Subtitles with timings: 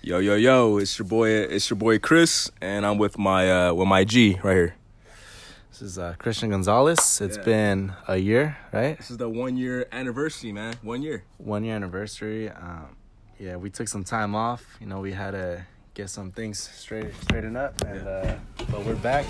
[0.00, 0.78] Yo, yo, yo!
[0.78, 1.28] It's your boy.
[1.28, 4.74] It's your boy Chris, and I'm with my uh, with my G right here.
[5.70, 7.20] This is uh, Christian Gonzalez.
[7.20, 7.42] It's Yeah.
[7.42, 8.96] been a year, right?
[8.96, 10.74] This is the one year anniversary, man.
[10.82, 11.24] One year.
[11.38, 12.48] One year anniversary.
[12.48, 12.96] Um,
[13.38, 14.64] yeah, we took some time off.
[14.80, 18.34] You know, we had to get some things straight straightened up, and uh,
[18.70, 19.26] but we're back.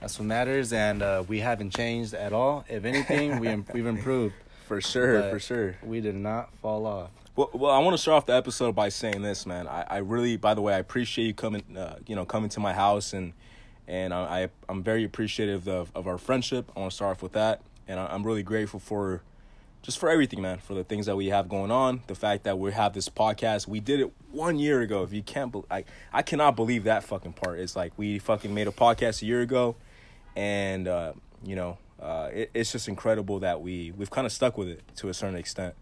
[0.00, 2.64] That's what matters, and uh, we haven't changed at all.
[2.68, 4.34] If anything, we im- we've improved.
[4.68, 5.76] For sure, But for sure.
[5.82, 7.10] We did not fall off.
[7.36, 9.66] Well, well, I want to start off the episode by saying this, man.
[9.66, 12.60] I, I really, by the way, I appreciate you coming, uh, you know, coming to
[12.60, 13.32] my house, and
[13.88, 16.70] and I, I I'm very appreciative of of our friendship.
[16.76, 19.22] I want to start off with that, and I, I'm really grateful for
[19.82, 20.58] just for everything, man.
[20.58, 23.66] For the things that we have going on, the fact that we have this podcast.
[23.66, 25.02] We did it one year ago.
[25.02, 25.82] If you can't, be, I
[26.12, 27.58] I cannot believe that fucking part.
[27.58, 29.74] It's like we fucking made a podcast a year ago,
[30.36, 34.56] and uh, you know, uh, it, it's just incredible that we we've kind of stuck
[34.56, 35.74] with it to a certain extent.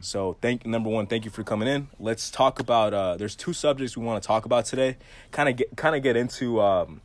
[0.00, 1.88] So thank number one, thank you for coming in.
[1.98, 2.92] Let's talk about.
[2.92, 4.96] Uh, there's two subjects we want to talk about today.
[5.30, 7.00] Kind of get kind of get into um,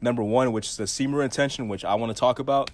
[0.00, 2.70] number one, which is the semen retention, which I want to talk about,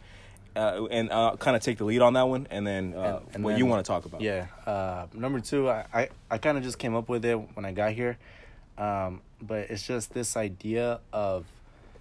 [0.57, 3.35] uh, and uh, kind of take the lead on that one, and then uh, And-
[3.35, 4.21] and what then- you want to talk about.
[4.23, 4.47] Yeah.
[4.67, 7.73] Uh, number two, I, I, I kind of just came up with it when I
[7.73, 8.17] got here.
[8.79, 11.45] Um, but it's just this idea of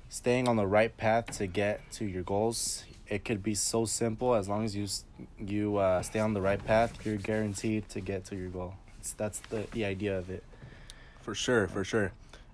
[0.10, 2.84] staying on the right path to get to your goals.
[3.10, 4.88] It could be so simple as long as you
[5.40, 8.74] you uh, stay on the right path, you're guaranteed to get to your goal.
[9.00, 10.44] It's, that's the, the idea of it.
[11.22, 12.12] for sure, for sure.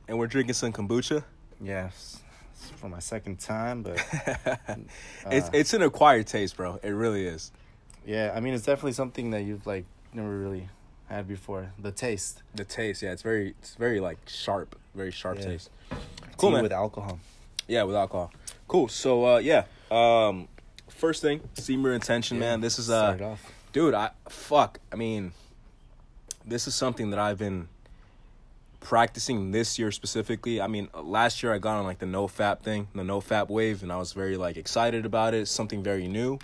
[0.08, 1.24] And we're drinking some kombucha.
[1.62, 2.20] yes
[2.54, 3.98] It's, it's for my second time, but
[5.32, 6.80] it's Uh, it's an acquired taste, bro.
[6.82, 7.52] It really is.
[8.06, 10.68] yeah, I mean, it's definitely something that you've like never really
[11.08, 11.72] had before.
[11.78, 12.42] The taste.
[12.56, 15.46] The taste, yeah, it's very it's very like sharp, very sharp Yeah.
[15.46, 15.70] taste.
[16.38, 16.64] Cool, Tea man.
[16.64, 17.20] with alcohol.
[17.68, 18.32] Yeah, with alcohol.
[18.68, 18.88] Cool.
[18.88, 19.66] So uh yeah.
[19.92, 20.48] Um
[20.90, 22.62] first thing, semen retention, Yeah, man.
[22.62, 23.52] This is uh off.
[23.74, 24.80] dude, I fuck.
[24.92, 25.32] I mean
[26.46, 27.68] this is something that I've been
[28.80, 30.62] practicing this year specifically.
[30.62, 33.50] I mean, last year I got on like the no fap thing, the no fap
[33.50, 36.40] wave and I was very like excited about it, something very new.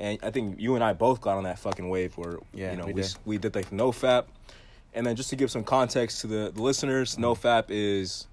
[0.00, 2.76] And I think you and I both got on that fucking wave where Yeah, you
[2.78, 3.14] know we we did.
[3.24, 4.24] we did like no fap.
[4.94, 8.26] And then just to give some context to the, the listeners, no fap is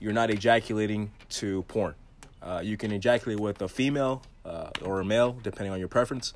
[0.00, 1.94] you're not ejaculating to porn.
[2.44, 6.34] Uh, you can ejaculate with a female uh, or a male, depending on your preference,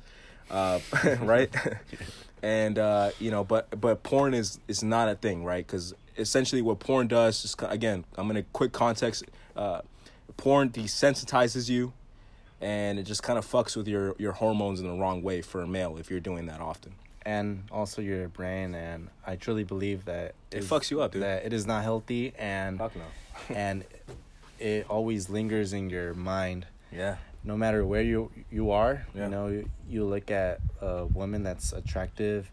[0.49, 0.79] uh,
[1.21, 1.53] right?
[2.43, 5.65] and uh, you know, but but porn is is not a thing, right?
[5.65, 9.23] Because essentially, what porn does, just again, I'm gonna quick context.
[9.55, 9.81] Uh,
[10.37, 11.93] porn desensitizes you,
[12.61, 15.61] and it just kind of fucks with your your hormones in the wrong way for
[15.61, 16.93] a male if you're doing that often.
[17.25, 21.21] and also your brain and i truly believe that It fucks you up, dude.
[21.23, 23.03] that it is not healthy and Fuck no.
[23.55, 23.83] and
[24.59, 27.15] it always lingers in your mind Yeah.
[27.43, 29.23] no matter where you you are Yeah.
[29.25, 32.49] you know you, you look at a woman that's attractive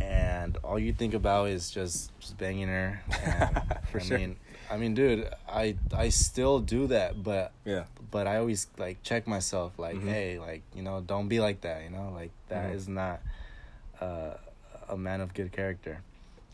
[0.00, 4.18] and all you think about is just just banging her and For i sure.
[4.18, 4.36] mean
[4.70, 7.84] i mean dude i i still do that but Yeah.
[8.10, 10.08] but i always like check myself like Mhm.
[10.08, 12.74] hey like you know don't be like that you know like that Mhm.
[12.74, 13.20] is not
[14.00, 14.34] uh,
[14.88, 16.00] a man of good character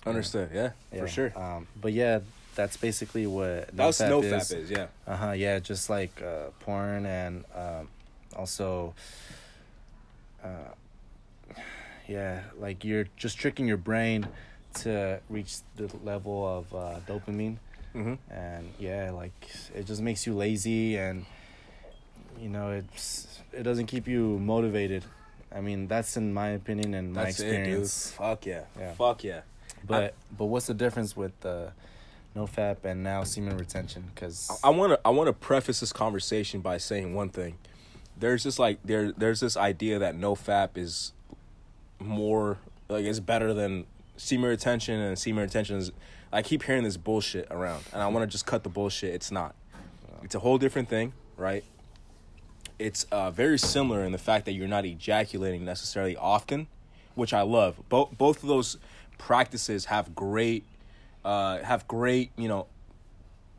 [0.07, 0.51] Understood.
[0.53, 0.71] Yeah.
[0.93, 1.33] Yeah, For sure.
[1.37, 2.21] um but yeah
[2.55, 4.33] that's basically what That's NoFap no is.
[4.33, 4.71] fap is.
[4.71, 4.87] Yeah.
[5.07, 7.89] uh-huh yeah just like uh porn and um
[8.37, 8.95] also
[10.43, 10.49] uh
[12.09, 14.27] yeah like you're just tricking your brain
[14.75, 17.57] to reach the level of uh dopamine
[17.95, 18.15] Mm-hmm.
[18.35, 19.31] and yeah like
[19.73, 21.25] it just makes you lazy and
[22.41, 25.05] you know it's it doesn't keep you motivated
[25.55, 27.55] i mean that's in my opinion and my That's it, dude.
[27.55, 28.63] experience Fuck yeah.
[28.77, 28.95] Yeah.
[28.95, 29.43] Fuck yeah.
[29.87, 31.69] but but what's the difference with uh
[32.35, 35.93] no fap and now semen retention because I want to I want to preface this
[35.93, 37.59] conversation by saying one thing.
[38.19, 41.13] There's this like there there's this idea that no fap is
[42.01, 42.59] more
[42.89, 43.87] like it's better than
[44.17, 45.93] semen retention and semen retention is
[46.33, 49.15] I keep hearing this bullshit around and I want to just cut the bullshit.
[49.15, 49.55] It's not.
[50.23, 51.63] It's a whole different thing, right?
[52.79, 56.67] It's uh, very similar in the fact that you're not ejaculating necessarily often,
[57.15, 57.81] which I love.
[57.89, 58.79] Both both of those
[59.19, 60.65] practices have great
[61.25, 62.67] uh, have great you know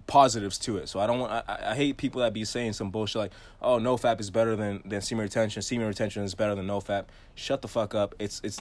[0.08, 0.88] positives to it.
[0.88, 1.32] So I don't want.
[1.48, 3.32] I, I hate people that be saying some bullshit like,
[3.62, 5.62] "Oh, no fap is better than than semen retention.
[5.62, 8.16] Semen retention is better than no fap." Shut the fuck up.
[8.20, 8.60] It's it's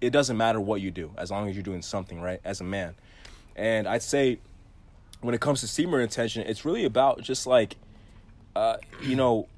[0.00, 2.64] it doesn't matter what you do as long as you're doing something right as a
[2.64, 2.94] man.
[3.56, 4.38] And I'd say
[5.20, 7.76] when it comes to semen retention, it's really about just like,
[8.56, 9.48] uh, you know,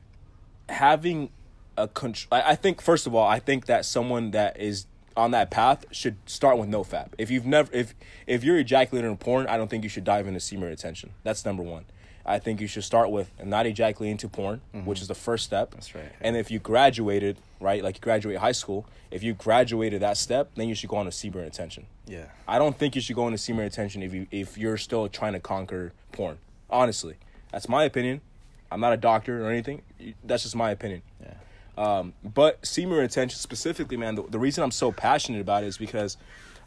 [0.68, 1.30] having
[1.76, 2.40] a control.
[2.40, 5.86] I, I think first of all, I think that someone that is on that path
[5.90, 7.08] should start with no fap.
[7.18, 7.94] If you've never, if
[8.26, 11.12] if you're ejaculating in porn, I don't think you should dive into semen retention.
[11.22, 11.86] That's number one.
[12.28, 14.84] I think you should start with not ejaculating into porn, mm-hmm.
[14.84, 15.70] which is the first step.
[15.70, 16.10] That's right.
[16.20, 20.50] And if you graduated, right, like you graduate high school, if you graduated that step,
[20.56, 21.86] then you should go on to semen retention.
[22.06, 22.26] Yeah.
[22.48, 25.32] I don't think you should go into semen retention if you if you're still trying
[25.34, 26.38] to conquer porn.
[26.68, 27.14] Honestly,
[27.52, 28.20] that's my opinion.
[28.70, 29.82] I'm not a doctor or anything.
[30.24, 31.02] That's just my opinion.
[31.22, 31.34] Yeah.
[31.76, 35.76] Um, but semen retention specifically, man, the, the reason I'm so passionate about it is
[35.78, 36.16] because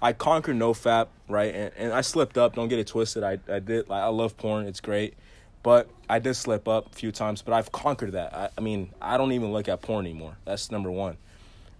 [0.01, 1.53] I conquered no fap, right?
[1.53, 2.55] And, and I slipped up.
[2.55, 3.23] Don't get it twisted.
[3.23, 3.89] I, I did.
[3.89, 4.65] Like, I love porn.
[4.67, 5.15] It's great.
[5.61, 7.41] But I did slip up a few times.
[7.41, 8.33] But I've conquered that.
[8.33, 10.37] I, I mean, I don't even look at porn anymore.
[10.45, 11.17] That's number one.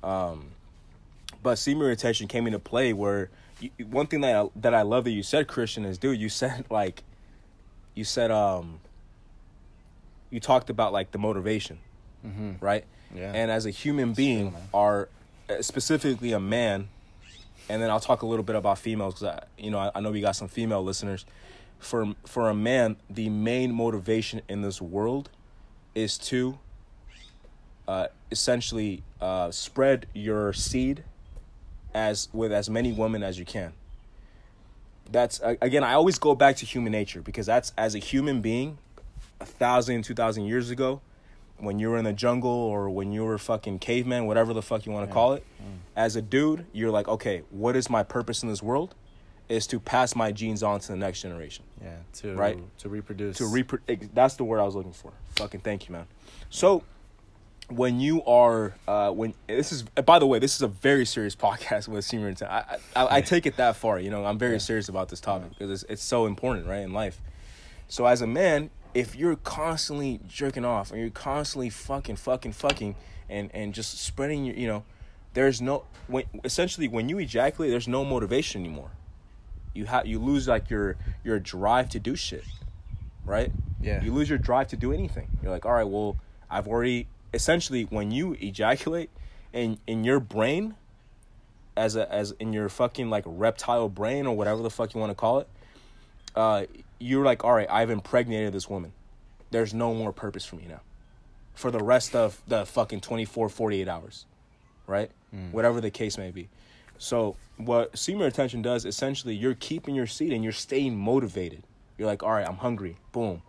[0.03, 0.47] Um,
[1.43, 3.29] but semen retention came into play where
[3.61, 6.29] you, one thing that I, that I love that you said, Christian, is dude, you
[6.29, 7.03] said like,
[7.95, 8.79] you said um,
[10.29, 11.79] you talked about like the motivation,
[12.25, 12.53] Mm-hmm.
[12.59, 12.83] right?
[13.13, 13.31] Yeah.
[13.33, 14.61] And as a human being, man.
[14.73, 15.09] are
[15.49, 16.89] uh, specifically a man,
[17.69, 19.99] and then I'll talk a little bit about females because I, you know, I, I
[19.99, 21.25] know we got some female listeners.
[21.79, 25.29] For for a man, the main motivation in this world
[25.95, 26.59] is to
[27.87, 31.03] uh, essentially uh, spread your seed
[31.93, 33.73] as with as many women as you can.
[35.11, 38.77] That's again, I always go back to human nature because that's as a human being,
[39.39, 41.01] a thousand, two thousand years ago,
[41.59, 44.85] when you were in the jungle or when you were fucking caveman, whatever the fuck
[44.85, 45.45] you want to call it,
[45.95, 48.95] as a dude, you're like, okay, what is my purpose in this world?
[49.49, 51.95] Is to pass my genes on to the next generation Yeah.
[52.21, 52.59] To Right.
[52.79, 53.37] to reproduce.
[53.37, 55.11] to repro- ex- that's the word I was looking for.
[55.37, 56.05] Fucking thank you, man.
[56.51, 56.83] So
[57.67, 61.35] when you are uh when this is by the way, this is a very serious
[61.47, 62.51] podcast with senior intent.
[62.51, 64.23] I I, I take it that far, you know.
[64.23, 67.19] I'm very serious about this topic because it's it's so important, right, in life.
[67.87, 72.95] So as a man, if you're constantly jerking off and you're constantly fucking fucking fucking
[73.29, 74.83] and and just spreading your, you know,
[75.33, 78.91] there's no when essentially when you ejaculate, there's no motivation anymore.
[79.73, 82.43] You have you lose like your your drive to do shit,
[83.25, 83.51] right?
[83.81, 84.03] Yeah.
[84.03, 85.29] You lose your drive to do anything.
[85.41, 86.17] You're like, all right, well,
[86.49, 89.09] I've already essentially when you ejaculate
[89.53, 90.75] in in your brain,
[91.77, 95.11] as a as in your fucking like reptile brain or whatever the fuck you want
[95.11, 95.47] to call it,
[96.35, 96.63] uh,
[96.99, 98.93] you're like, all right, I've impregnated this woman.
[99.51, 100.81] There's no more purpose for me now,
[101.53, 104.25] for the rest of the fucking 24, 48 hours,
[104.85, 105.09] right?
[105.33, 105.51] Mm.
[105.51, 106.49] Whatever the case may be.
[106.97, 111.63] So what semen retention does essentially, you're keeping your seed and you're staying motivated.
[111.97, 112.97] You're like, all right, I'm hungry.
[113.11, 113.41] Boom.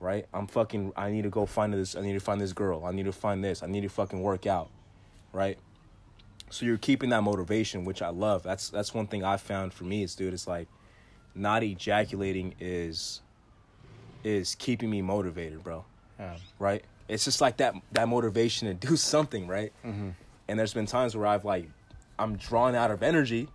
[0.00, 0.26] Right?
[0.34, 0.92] I'm fucking.
[0.94, 1.96] I need to go find this.
[1.96, 2.84] I need to find this girl.
[2.84, 3.62] I need to find this.
[3.62, 4.68] I need to fucking work out.
[5.32, 5.58] Right?
[6.50, 8.42] So you're keeping that motivation, which I love.
[8.42, 10.02] That's that's one thing I found for me.
[10.02, 10.68] Is dude, it's like
[11.36, 13.20] not ejaculating is
[14.24, 15.84] is keeping me motivated, bro.
[16.18, 16.36] Yeah.
[16.58, 16.84] Right?
[17.08, 19.72] It's just like that that motivation to do something, right?
[19.84, 20.10] Mm-hmm.
[20.48, 21.68] And there's been times where I've like
[22.18, 23.48] I'm drawn out of energy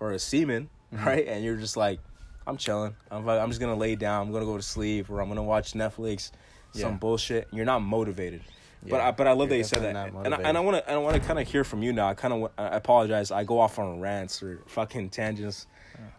[0.00, 1.04] or a semen, Mm-hmm.
[1.04, 1.26] right?
[1.26, 1.98] And you're just like,
[2.46, 2.94] I'm chilling.
[3.10, 4.26] I'm like, I'm just gonna lay down.
[4.28, 6.30] I'm gonna go to sleep, or I'm gonna watch Netflix,
[6.72, 6.96] some Yeah.
[6.96, 7.48] bullshit.
[7.52, 8.42] You're not motivated.
[8.88, 10.92] But I, but I love that you said that, and I, and I want to
[10.92, 12.06] I want to kind of hear from you now.
[12.08, 13.32] I kind of I apologize.
[13.32, 15.66] I go off on rants or fucking tangents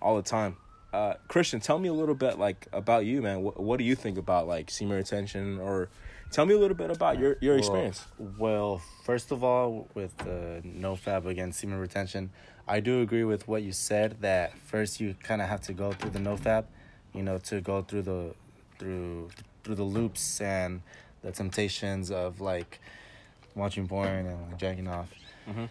[0.01, 0.57] all the time.
[0.93, 3.41] Uh, Christian, tell me a little bit like about you, man.
[3.41, 5.89] What, what do you think about like semen retention, or
[6.31, 8.05] tell me a little bit about your your Well- experience?
[8.17, 12.31] Well, first of all, with uh, no fap against semen retention,
[12.67, 14.17] I do agree with what you said.
[14.21, 16.65] That first you kind of have to go through the no fap,
[17.13, 18.33] you know, to go through the
[18.79, 19.29] through
[19.63, 20.81] through the loops and
[21.21, 22.79] the temptations of like
[23.55, 25.09] watching porn and like, jacking off.
[25.49, 25.67] Mhm.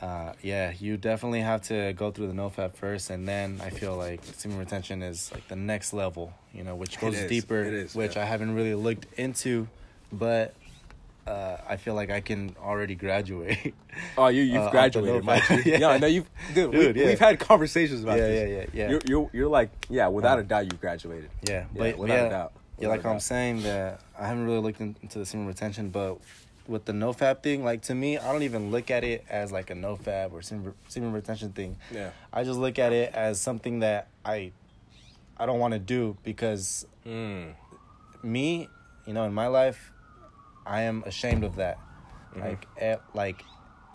[0.00, 3.70] Uh, yeah, you definitely have to go through the no fap first, and then I
[3.70, 7.62] feel like semen retention is like the next level, you know, which goes is, deeper,
[7.64, 8.22] is, which yeah.
[8.22, 9.66] I haven't really looked into,
[10.12, 10.54] but
[11.26, 13.74] uh, I feel like I can already graduate.
[14.16, 15.48] Oh, you Uh, you've the graduated, no Mike.
[15.66, 15.88] yeah, Yeah.
[15.88, 16.30] I know you've.
[16.54, 17.08] Dude, Dude, we, yeah.
[17.08, 18.48] we've had conversations about Yeah, this.
[18.50, 18.90] yeah, yeah, yeah.
[18.90, 21.28] You're, you're you're like yeah, without Uh, a doubt, you've graduated.
[21.42, 22.52] yeah, Yeah, but without yeah, a doubt.
[22.78, 25.88] yeah, Without like I'm saying that I haven't really looked in- into the semen retention,
[25.90, 26.18] but
[26.68, 29.50] with the no fap thing, like to me, I don't even look at it as
[29.50, 31.76] like a no fab or semen, semen retention thing.
[31.90, 32.10] Yeah.
[32.32, 34.52] I just look at it as something that I
[35.38, 37.54] I don't want to do because Mm.
[38.22, 38.68] me,
[39.06, 39.92] you know, in my life,
[40.66, 41.78] I am ashamed of that.
[42.34, 42.40] Mhm.
[42.44, 43.44] Like, eh, like,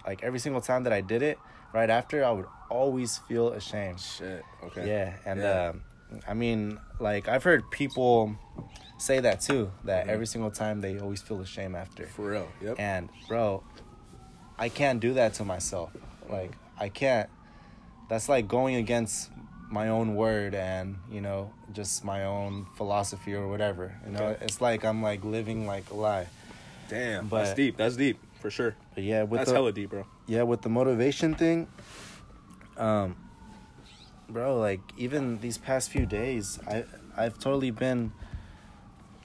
[0.08, 1.38] like every single time that I did it,
[1.74, 4.00] right after, I would always feel ashamed.
[4.00, 4.44] Shit.
[4.64, 4.88] Okay.
[4.88, 5.70] Yeah, and Yeah.
[5.70, 5.82] Um,
[6.28, 8.36] I mean, like I've heard people
[9.04, 9.72] say that too.
[9.84, 10.10] That Mhm.
[10.10, 12.08] every single time they always feel ashamed after.
[12.08, 12.48] For real.
[12.62, 12.76] Yep.
[12.80, 13.64] And bro,
[14.58, 15.92] I can't do that to myself.
[16.30, 17.30] Like I can't.
[18.10, 19.30] That's like going against
[19.70, 23.96] my own word and you know just my own philosophy or whatever.
[24.06, 24.46] You know, Okay.
[24.46, 26.28] it's like I'm like living like a lie.
[26.90, 27.28] Damn.
[27.28, 27.76] but- that's deep.
[27.78, 28.76] That's deep for sure.
[28.94, 30.06] But yeah, with that's the hella deep, bro.
[30.28, 31.68] yeah with the motivation thing,
[32.78, 33.16] um,
[34.30, 36.86] bro, like even these past few days, I
[37.18, 38.12] I've totally been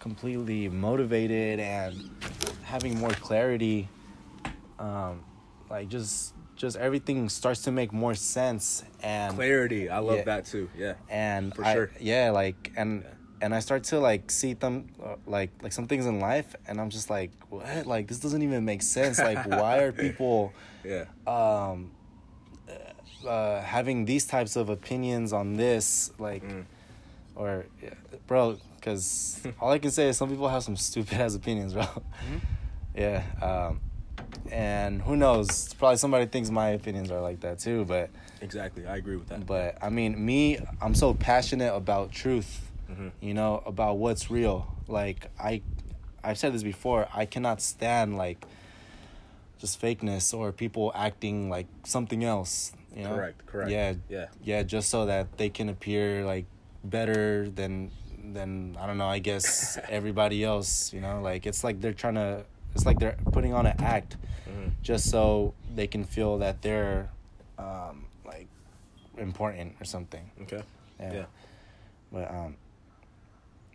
[0.01, 2.11] completely motivated and
[2.65, 3.89] having more clarity.
[4.79, 5.23] Um,
[5.71, 9.89] like just just everything starts to make more sense and Clarity.
[9.89, 10.25] I love Yeah.
[10.25, 10.69] that too.
[10.77, 10.95] Yeah.
[11.09, 11.91] and For I- sure.
[12.01, 13.09] yeah like and Yeah.
[13.43, 16.81] and i start to like see them uh, like like some things in life and
[16.81, 20.53] i'm just like what like this doesn't even make sense like why are people
[20.85, 21.05] Yeah.
[21.27, 21.93] um
[23.27, 26.65] uh having these types of opinions on this like Mm.
[27.37, 27.95] or yeah,
[28.27, 31.83] bro because all i can say is some people have some stupid ass opinions bro
[31.83, 32.39] Mm-hmm.
[32.97, 33.81] yeah um
[34.51, 38.87] and who knows probably somebody thinks my opinions are like that too but Exactly.
[38.87, 39.45] I agree with that.
[39.47, 42.71] but I mean, me, I'm so passionate about truth.
[42.89, 43.11] Mhm.
[43.21, 44.77] You know, about what's real.
[44.87, 45.61] Like I,
[46.23, 47.09] I've said this before.
[47.13, 48.45] I cannot stand like
[49.59, 52.71] just fakeness or people acting like something else.
[52.95, 53.17] You know?
[53.17, 53.71] Correct, correct.
[53.73, 54.27] Yeah, Yeah.
[54.45, 54.63] yeah.
[54.63, 56.45] Just so that they can appear like
[56.85, 57.91] better than
[58.35, 59.09] than I don't know.
[59.09, 60.93] I guess everybody else.
[60.93, 62.45] You know, like it's like they're trying to.
[62.75, 64.17] It's like they're putting on an act
[64.49, 64.71] Mhm.
[64.83, 67.09] just so they can feel that they're
[67.59, 68.47] um, like
[69.17, 70.31] important or something.
[70.43, 70.63] Okay.
[71.01, 71.13] Yeah.
[71.13, 71.25] Yeah.
[72.13, 72.57] But um,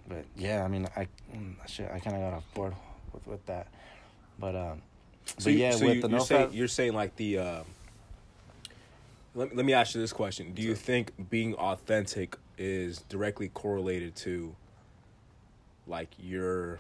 [0.08, 2.74] but yeah, I mean, I mm, shit, I kind of got off board
[3.14, 3.68] with with that.
[4.40, 4.82] But um,
[5.38, 7.38] So but you- yeah, so with you, the you're no saying you're saying like the.
[7.40, 7.66] Um,
[9.36, 14.16] let let me ask you this question: Do you think being authentic is directly correlated
[14.18, 14.56] to,
[15.88, 16.80] like your.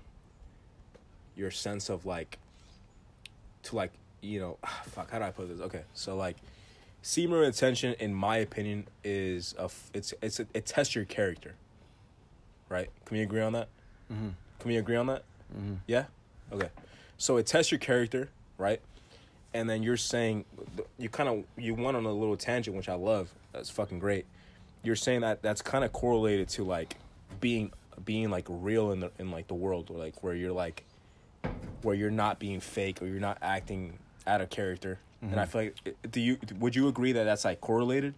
[1.35, 2.37] Your sense of like.
[3.63, 3.91] To like
[4.23, 5.11] you know, fuck.
[5.11, 5.59] How do I put this?
[5.59, 6.37] Okay, so like,
[7.01, 11.55] semen retention, in my opinion, is a it's it's a, it tests your character.
[12.69, 12.89] Right?
[13.05, 13.67] Can we agree on that?
[14.07, 15.23] hmm Can we agree on that?
[15.53, 16.05] hmm Yeah.
[16.51, 16.69] Okay.
[17.17, 18.81] So it tests your character, right?
[19.53, 20.45] And then you're saying
[20.97, 23.29] you kind of you went on a little tangent, which I love.
[23.51, 24.25] That's fucking great.
[24.83, 26.97] You're saying that that's kind of correlated to like
[27.39, 27.71] being
[28.03, 30.83] being like real in the in like the world, or like where you're like
[31.81, 33.97] where you're not being fake or you're not acting
[34.27, 34.99] out of character.
[35.21, 38.13] And I feel like do you would you agree that that's like correlated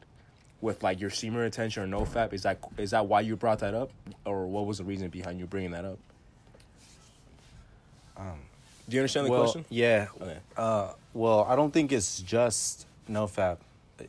[0.59, 2.33] with like your semen retention or no fap?
[2.33, 3.91] Is that is that why you brought that up,
[4.25, 5.99] or what was the reason behind you bringing that up?
[8.17, 8.39] Um,
[8.89, 9.65] Do you understand the well, question?
[9.69, 10.07] yeah.
[10.19, 10.37] Okay.
[10.57, 13.57] Uh, well, I don't think it's just no fap.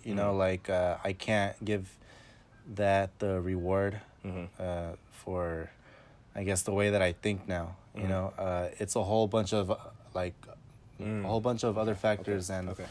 [0.04, 0.38] You know, Mhm.
[0.38, 1.94] like uh, I can't give
[2.75, 4.49] that the reward Mhm.
[4.58, 5.70] uh, for,
[6.35, 7.76] I guess the way that I think now.
[7.94, 8.08] You Mhm.
[8.08, 9.70] know, uh, it's a whole bunch of
[10.14, 10.35] like
[11.00, 11.25] Mm.
[11.25, 12.87] a whole bunch of other factors and okay,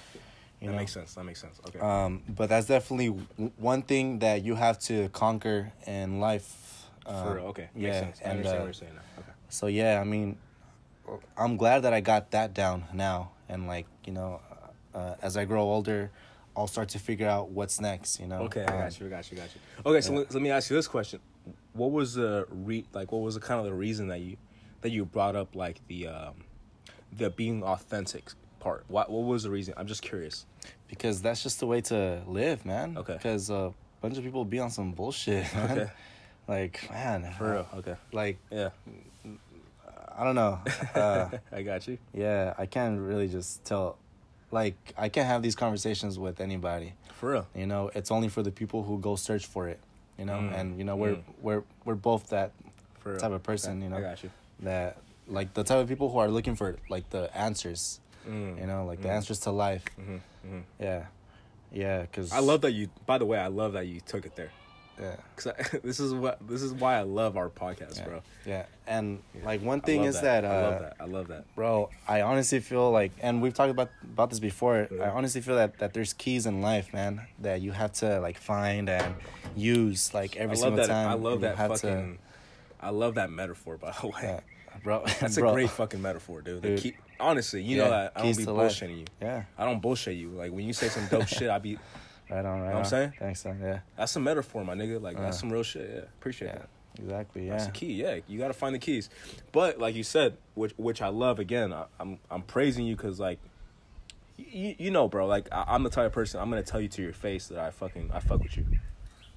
[0.62, 0.78] you that know.
[0.78, 1.16] makes sense.
[1.16, 1.60] That makes sense.
[1.68, 1.80] Okay.
[1.80, 6.88] Um, but that's definitely w- one thing that you have to conquer in life.
[7.08, 7.46] Um, For real.
[7.48, 7.70] Okay.
[7.74, 8.20] Makes yeah, sense.
[8.22, 9.22] I and understand uh, what you're saying now.
[9.22, 9.32] Okay.
[9.50, 10.38] so yeah, I mean,
[11.38, 14.42] I'm glad that I got that down now, and like you know,
[14.94, 16.10] uh, as I grow older,
[16.58, 18.20] I'll start to figure out what's next.
[18.20, 18.42] You know.
[18.44, 19.08] Okay, I Um, got you.
[19.08, 19.38] I got you.
[19.38, 19.62] Got you.
[19.86, 20.18] Okay, so yeah.
[20.20, 21.20] let, let me ask you this question:
[21.74, 23.12] What was the re like?
[23.12, 24.38] What was the kind of the reason that you
[24.82, 26.34] that you brought up like the um
[27.18, 28.86] the being authentic part?
[28.88, 29.74] What what was the reason?
[29.78, 30.46] I'm just curious.
[30.88, 32.98] Because that's just the way to live, man.
[32.98, 33.14] Okay.
[33.14, 35.46] Because a bunch of people be on some bullshit.
[35.54, 35.72] Man.
[35.72, 35.92] Okay.
[36.48, 37.68] Like man, For real.
[37.78, 37.96] Okay.
[38.12, 38.70] Like Yeah.
[40.18, 40.60] I don't know.
[40.94, 41.98] Uh, I got you.
[42.14, 43.98] yeah, I can't really just tell.
[44.56, 46.94] Like I can't have these conversations with anybody.
[47.20, 47.48] For real.
[47.54, 49.80] You know, it's only for the people who go search for it.
[50.18, 51.24] You know, Mm, and you know we're mm.
[51.42, 52.52] we're we're both that
[53.04, 53.82] type of person.
[53.82, 54.30] You know, I got you.
[54.62, 54.98] that
[55.28, 58.00] like the type of people who are looking for like the answers.
[58.28, 58.60] Mm.
[58.62, 59.18] You know, like the Mm.
[59.18, 59.84] answers to life.
[60.00, 60.64] Mhm, mhm.
[60.80, 61.04] Yeah,
[61.72, 62.02] yeah.
[62.04, 62.88] Because I love that you.
[63.06, 64.52] By the way, I love that you took it there.
[65.02, 68.22] Yeah, Cause I, this is what this is why I love our podcast, yeah, bro.
[68.46, 68.66] yeah.
[68.88, 69.46] And Yeah.
[69.46, 70.96] like one thing is that, uh, I love that.
[71.02, 71.56] I love that.
[71.56, 74.88] bro, I honestly feel like, and we've talked about about this before.
[74.90, 75.04] Yeah.
[75.04, 78.38] I honestly feel that that there's keys in life, man, that you have to like
[78.38, 79.16] find and
[79.56, 80.88] use like every I love single that.
[80.88, 81.10] time.
[81.10, 82.20] I love that have to- fucking.
[82.82, 84.40] I love that metaphor, by the way.
[84.84, 85.04] bro.
[85.20, 85.50] That's bro.
[85.50, 86.62] a great fucking metaphor, dude.
[86.62, 86.80] The Dude.
[86.82, 88.72] key- honestly, you know that I don't be to life.
[88.74, 89.06] bullshitting you.
[89.22, 90.30] Yeah, I don't bullshit you.
[90.30, 91.78] Like when you say some dope shit, I be.
[92.30, 93.14] Right on, right what I'm saying?
[93.20, 93.60] Thanks, son.
[93.62, 95.02] Yeah, That's a metaphor, my nigga.
[95.02, 95.40] Like that's Uh.
[95.42, 95.90] some real shit.
[95.94, 96.70] Yeah, appreciate yeah, that.
[97.00, 97.46] exactly.
[97.48, 97.52] Yeah.
[97.52, 97.94] That's the key.
[97.94, 99.10] Yeah, you got to find the keys.
[99.52, 101.40] But like you said, which which I love.
[101.40, 103.40] Again, I, I'm I'm praising you because like,
[104.38, 105.28] you, you know, bro.
[105.28, 107.60] Like I, I'm the type of person I'm gonna tell you to your face that
[107.60, 108.66] I fucking I fuck with you.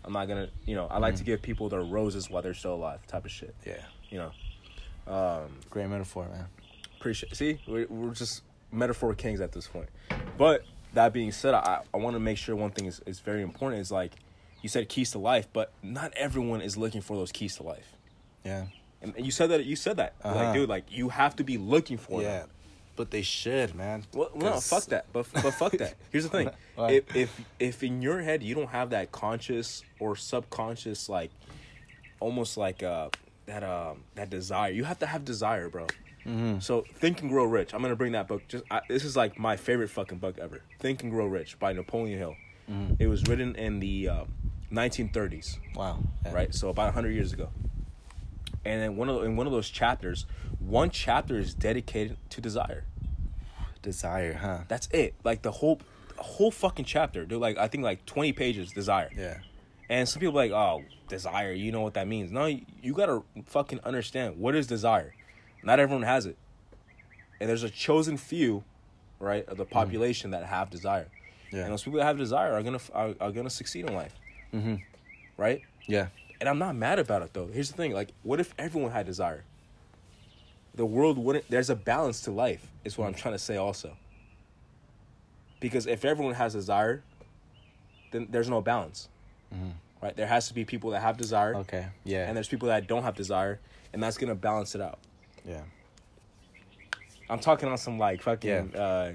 [0.04, 1.26] I'm not gonna, you know, I like to Mhm.
[1.26, 3.54] give people their roses while they're still alive, type of shit.
[3.66, 3.83] yeah.
[4.09, 6.47] You know, um, Great metaphor, man.
[6.99, 7.37] appreciate.
[7.37, 8.42] See, we're, we're just
[8.73, 9.88] metaphor kings at this point.
[10.38, 10.64] But
[10.95, 13.80] that being said, I I want to make sure one thing is is very important.
[13.80, 14.12] Is like
[14.62, 17.92] you said keys to life, but not everyone is looking for those keys to life.
[18.45, 18.66] Yeah,
[19.02, 20.35] And you said that you said that Uh-huh.
[20.35, 22.38] like dude, like you have to be looking for yeah.
[22.40, 22.49] them.
[22.97, 24.04] But they should, man.
[24.12, 25.07] Well, no, fuck that.
[25.12, 25.95] But but fuck that.
[26.11, 30.16] Here's the thing: if if if in your head you don't have that conscious or
[30.16, 31.30] subconscious like,
[32.18, 33.11] almost like uh
[33.47, 34.73] that um that desire.
[34.73, 35.87] You have to have desire, bro.
[36.28, 36.58] Mm-hmm.
[36.61, 37.73] So Think and Grow Rich.
[37.75, 38.42] I'm gonna bring that book.
[38.49, 40.61] Just I, this is like my favorite fucking book ever.
[40.78, 42.37] Think and Grow Rich by Napoleon Hill.
[42.70, 42.94] Mm-hmm.
[42.99, 44.25] It was written in the uh,
[44.70, 46.00] 1930s, Wow.
[46.25, 46.32] Yeah.
[46.35, 46.54] right?
[46.54, 47.49] So about 100 years ago.
[48.64, 50.26] And then one of in one of those chapters,
[50.58, 52.85] one chapter is dedicated to desire.
[53.80, 54.58] Desire, huh?
[54.68, 55.14] That's it.
[55.25, 55.80] Like the whole
[56.18, 57.25] whole fucking chapter.
[57.25, 59.08] They're like I think like 20 pages desire.
[59.16, 59.38] Yeah.
[59.88, 62.30] And some people are like, oh, desire, you know what that means.
[62.30, 65.14] No, you, you gotta fucking understand what is desire.
[65.62, 66.37] Not everyone has it.
[67.41, 68.65] And there's a chosen few,
[69.21, 71.09] right, of the population that have desire.
[71.53, 71.62] Yeah.
[71.65, 74.15] And those people that have desire are gonna are, are gonna succeed in life,
[74.53, 74.77] Mm-hmm.
[75.37, 75.62] right?
[75.87, 76.09] Yeah.
[76.41, 77.47] And I'm not mad about it though.
[77.47, 79.45] Here's the thing: like, what if everyone had desire?
[80.75, 81.49] The world wouldn't.
[81.50, 82.71] There's a balance to life.
[82.85, 83.97] Is what I'm trying to say also.
[85.61, 87.03] Because if everyone has desire,
[88.12, 89.09] then there's no balance,
[89.53, 89.73] Mhm.
[90.00, 90.17] right?
[90.17, 91.87] There has to be people that have desire, Okay.
[92.05, 92.27] Yeah.
[92.29, 93.59] and there's people that don't have desire,
[93.93, 95.00] and that's gonna balance it out.
[95.47, 95.62] Yeah.
[97.30, 99.12] I'm talking on some like fucking, uh,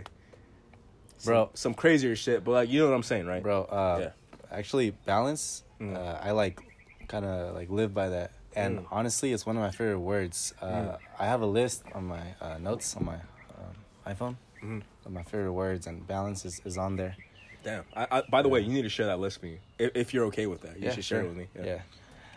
[1.17, 1.49] some, Bro.
[1.53, 3.41] some crazier shit, but like you know what I'm saying, right?
[3.41, 4.09] Bro, uh, Yeah.
[4.57, 5.63] actually, balance.
[5.79, 5.95] Mm.
[5.97, 6.59] Uh, I like,
[7.07, 8.85] kind of like live by that, and Mm.
[8.91, 10.53] honestly, it's one of my favorite words.
[10.61, 10.97] Uh, Mm.
[11.19, 13.75] I have a list on my uh, notes on my um,
[14.05, 14.83] iPhone Mhm.
[15.05, 17.15] of my favorite words, and balance is, is on there.
[17.63, 17.85] Damn.
[17.95, 20.13] I, I, by the way, you need to share that list with me if, if
[20.13, 20.77] you're okay with that.
[20.79, 21.25] You should share sure.
[21.25, 21.47] it with me.
[21.55, 21.81] Yeah.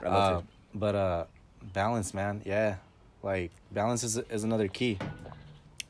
[0.03, 0.43] Love Uh,
[0.75, 1.25] but uh,
[1.73, 2.43] balance, man.
[2.45, 2.77] Yeah,
[3.27, 4.99] like balance is is another key.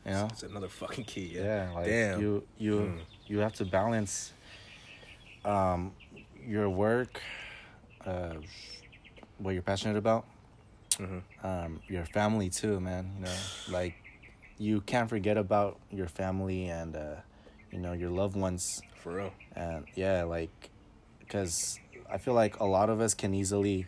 [0.06, 0.28] You know.
[0.32, 1.32] It's another fucking key.
[1.34, 1.42] Yeah.
[1.44, 2.20] Yeah, like Damn.
[2.20, 2.98] you you Mm.
[3.26, 4.32] you have to balance
[5.44, 5.92] um
[6.46, 7.20] your work,
[8.06, 8.34] uh,
[9.38, 10.24] what you're passionate about,
[10.98, 11.22] Mhm.
[11.42, 13.04] um, your family too, man.
[13.16, 13.36] You know,
[13.68, 13.94] like
[14.58, 17.16] you can't forget about your family and uh,
[17.72, 19.32] you know your loved ones, For real.
[19.54, 20.70] and yeah, like
[21.20, 23.86] because I feel like a lot of us can easily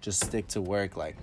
[0.00, 1.16] just stick to work like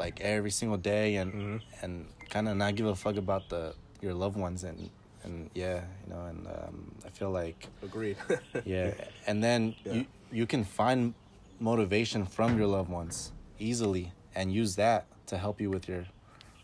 [0.00, 1.60] like every single day and Mhm.
[1.82, 1.92] and
[2.34, 4.78] kind of not give a fuck about the your loved ones and
[5.24, 8.16] and yeah you know and um, I feel like Agreed.
[8.64, 8.94] yeah
[9.28, 9.92] and then Yeah.
[9.94, 10.02] you
[10.40, 11.12] you can find
[11.60, 16.04] motivation from your loved ones easily and use that to help you with your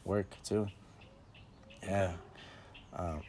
[0.04, 0.68] work too
[1.82, 2.12] yeah
[2.98, 3.20] um,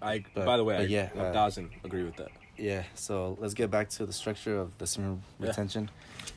[0.00, 0.22] I.
[0.34, 2.30] But- by the way, I yeah, one uh, thousand agree with that.
[2.56, 5.46] yeah so let's get back to the structure of the summer Yeah.
[5.48, 5.90] retention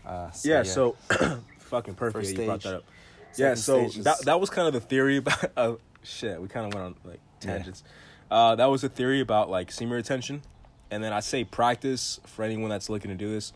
[0.05, 0.95] uh, so, yeah, So,
[1.71, 2.25] fucking perfect.
[2.25, 2.83] First you brought that up.
[3.37, 3.55] Yeah.
[3.55, 5.51] So is- that that was kind of the theory about.
[5.57, 7.83] Uh, shit, we kind of went on like tangents.
[8.29, 10.41] Uh, that was a theory about like semen retention,
[10.91, 13.51] and then I say practice for anyone that's looking to do this,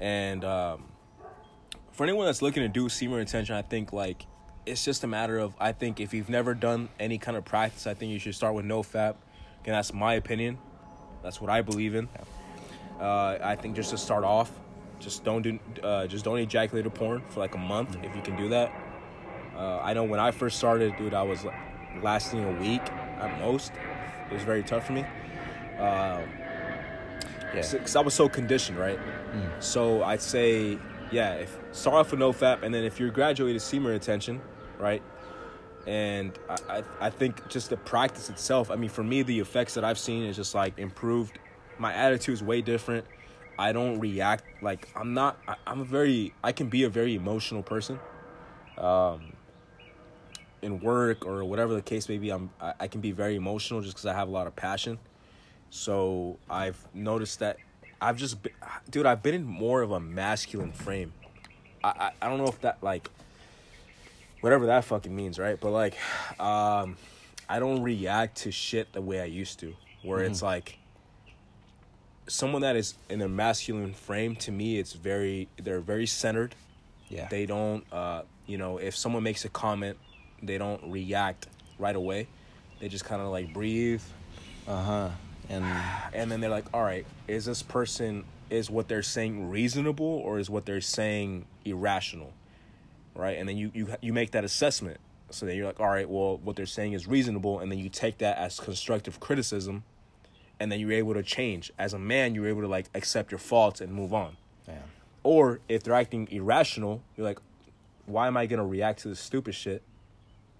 [0.00, 0.84] and um,
[1.92, 4.26] for anyone that's looking to do semen retention, I think like
[4.66, 7.86] it's just a matter of I think if you've never done any kind of practice,
[7.86, 9.14] I think you should start with no fap.
[9.64, 10.58] And that's my opinion.
[11.22, 12.08] That's what I believe in.
[13.00, 14.50] Uh, I think just to start off,
[15.02, 18.22] just don't do, uh, just don't ejaculate a porn for like a month if you
[18.22, 18.72] can do that.
[19.56, 21.44] Uh, I know when I first started, dude, I was
[22.02, 22.82] lasting a week
[23.18, 23.72] at most.
[24.30, 25.04] It was very tough for me.
[25.78, 26.22] Um,
[27.54, 28.98] yeah because I was so conditioned, right?
[28.98, 29.62] Mm.
[29.62, 30.78] So I'd say,
[31.10, 34.40] yeah, if start off with no fap, and then if you're graduated semen retention,
[34.78, 35.02] right?
[35.86, 38.70] And I, I, I think just the practice itself.
[38.70, 41.38] I mean, for me, the effects that I've seen is just like improved.
[41.78, 43.04] My attitude is way different.
[43.58, 45.38] I don't react like I'm not.
[45.46, 46.34] I, I'm a very.
[46.42, 47.98] I can be a very emotional person.
[48.78, 49.32] Um,
[50.62, 52.50] in work or whatever the case may be, I'm.
[52.60, 54.98] I, I can be very emotional just because I have a lot of passion.
[55.70, 57.56] So I've noticed that
[57.98, 58.52] I've just, been,
[58.90, 61.14] dude, I've been in more of a masculine frame.
[61.82, 63.08] I, I, I don't know if that like,
[64.42, 65.58] whatever that fucking means, right?
[65.58, 65.94] But like,
[66.38, 66.96] um,
[67.48, 70.78] I don't react to shit the way I used to, where it's like,
[72.26, 76.54] someone that is in a masculine frame to me, it's very, they're very centered.
[77.08, 79.98] yeah They don't, uh, you know, if someone makes a comment,
[80.42, 82.28] they don't react right away.
[82.80, 84.02] They just kind of like breathe,
[84.66, 85.10] uh-huh
[85.48, 85.64] and
[86.14, 90.38] and then they're like, all right, is this person is what they're saying reasonable or
[90.38, 92.32] is what they're saying irrational,
[93.14, 93.38] right?
[93.38, 94.98] And then you you you make that assessment.
[95.30, 97.88] So then you're like, all right, well, what they're saying is reasonable, and then you
[97.88, 99.82] take that as constructive criticism,
[100.62, 101.72] and then you're able to change.
[101.76, 104.36] As a man, you're able to like accept your faults and move on.
[104.68, 104.74] yeah
[105.24, 107.40] Or if they're acting irrational, you're like,
[108.06, 109.82] why am I gonna react to this stupid shit?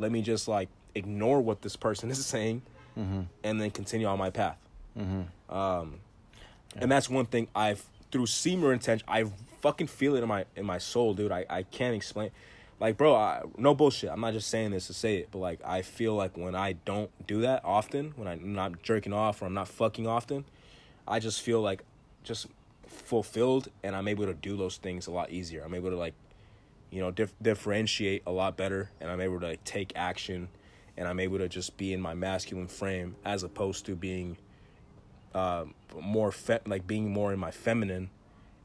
[0.01, 2.63] Let me just like ignore what this person is saying,
[2.99, 4.59] mm-hmm and then continue on my path.
[4.99, 6.01] mm-hmm Um,
[6.75, 9.07] and that's one thing I've through semen retention.
[9.07, 9.27] I
[9.61, 11.31] fucking feel it in my in my soul, dude.
[11.31, 12.33] I I can't explain.
[12.83, 14.11] Like, bro, I, no bullshit.
[14.11, 16.73] I'm not just saying this to say it, but like, I feel like when I
[16.73, 20.45] don't do that often, when I'm not jerking off or I'm not fucking often,
[21.07, 21.85] I just feel like
[22.25, 22.49] just
[22.89, 25.63] fulfilled, and I'm able to do those things a lot easier.
[25.63, 26.15] I'm able to like,
[26.91, 30.49] you know, dif- differentiate a lot better, and I'm able to like, take action,
[30.97, 34.39] and I'm able to just be in my masculine frame as opposed to being
[35.37, 35.67] uh,
[36.01, 38.11] more fe- like being more in my feminine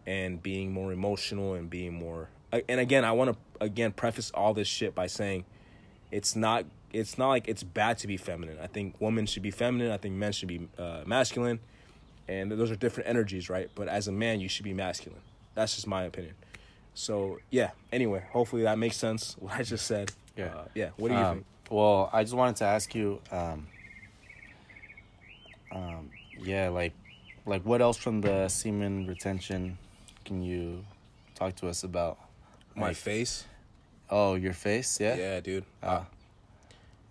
[0.07, 4.53] and being more emotional and being more and again i want to again preface all
[4.53, 5.43] this shit by saying
[6.11, 8.57] it's not it's not like it's bad to be feminine.
[8.61, 9.91] I think women should be feminine.
[9.91, 11.59] I think men should be uh, masculine.
[12.29, 13.69] And those are different energies right?
[13.75, 15.19] But as a man you should be masculine.
[15.53, 16.35] That's just my opinion.
[16.93, 20.13] So yeah anyway hopefully that makes sense what i just said.
[20.37, 20.45] Yeah.
[20.45, 21.45] uh, yeah what do you Um, think?
[21.69, 23.67] Well, I just wanted to ask you, um,
[25.71, 26.93] um, yeah, like,
[27.45, 29.77] like what else from the semen retention
[30.23, 30.85] can you
[31.35, 32.17] talk to us about?
[32.77, 33.45] My Like, face
[34.09, 36.05] Oh, your face, yeah, yeah, dude Ah.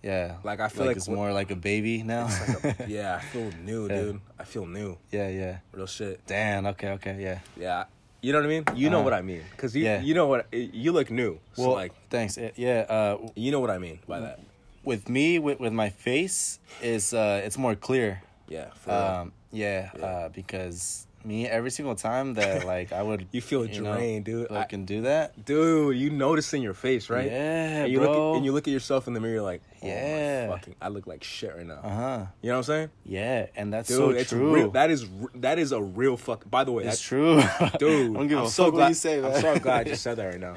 [0.02, 0.36] yeah.
[0.44, 2.28] Like, I feel like it's what- more like a baby now.
[2.88, 3.94] yeah i feel new Yeah.
[4.00, 5.58] dude i feel new yeah, yeah.
[5.72, 6.66] real shit Damn.
[6.72, 7.38] Okay, okay, yeah.
[7.56, 7.84] Yeah,
[8.22, 8.64] you know what I mean.
[8.74, 9.04] You know Uh-huh.
[9.04, 10.00] what I mean because you Yeah.
[10.00, 11.38] you know what you look new.
[11.54, 12.38] So Well, like thanks.
[12.38, 12.86] Uh, Yeah.
[12.88, 14.38] Uh, you know what I mean by that.
[14.84, 18.22] with me, with with my face, is uh, it's more clear.
[18.48, 18.90] Yeah, for.
[18.94, 20.06] Um, yeah, Yeah.
[20.06, 24.24] Uh, because me every single time that like I would you feel you know, drained,
[24.24, 24.50] dude.
[24.52, 25.44] I, can do that.
[25.44, 27.26] dude, you notice in your face, right?
[27.26, 28.08] Yeah, and you bro.
[28.08, 30.48] look at, and you look at yourself in the mirror like, oh Yeah.
[30.48, 31.80] fucking, I look like shit right now.
[31.82, 32.26] Uh huh.
[32.42, 33.96] You know what I'm saying, Yeah, and that's dude?
[33.98, 34.54] so it's true.
[34.54, 34.70] real.
[34.70, 36.48] that is that is a real fuck.
[36.50, 37.36] By the way, it's that, true,
[37.78, 38.10] dude.
[38.16, 39.32] I don't give I'm so glad you say, man.
[39.34, 40.54] I'm so glad I just said that right now.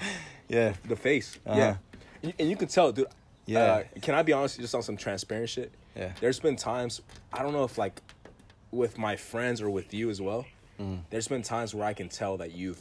[0.48, 1.58] yeah, The face, Uh-huh.
[1.58, 1.76] yeah,
[2.24, 3.08] And- and you can tell, dude.
[3.46, 3.60] Yeah.
[3.62, 4.60] Uh, can I be honest?
[4.60, 5.72] Just on some transparent shit.
[5.96, 7.02] yeah, there's been times
[7.34, 8.00] I don't know if like
[8.72, 10.46] with my friends or with you as well.
[10.80, 11.00] Mm.
[11.10, 12.80] There's been times where I can tell that you've.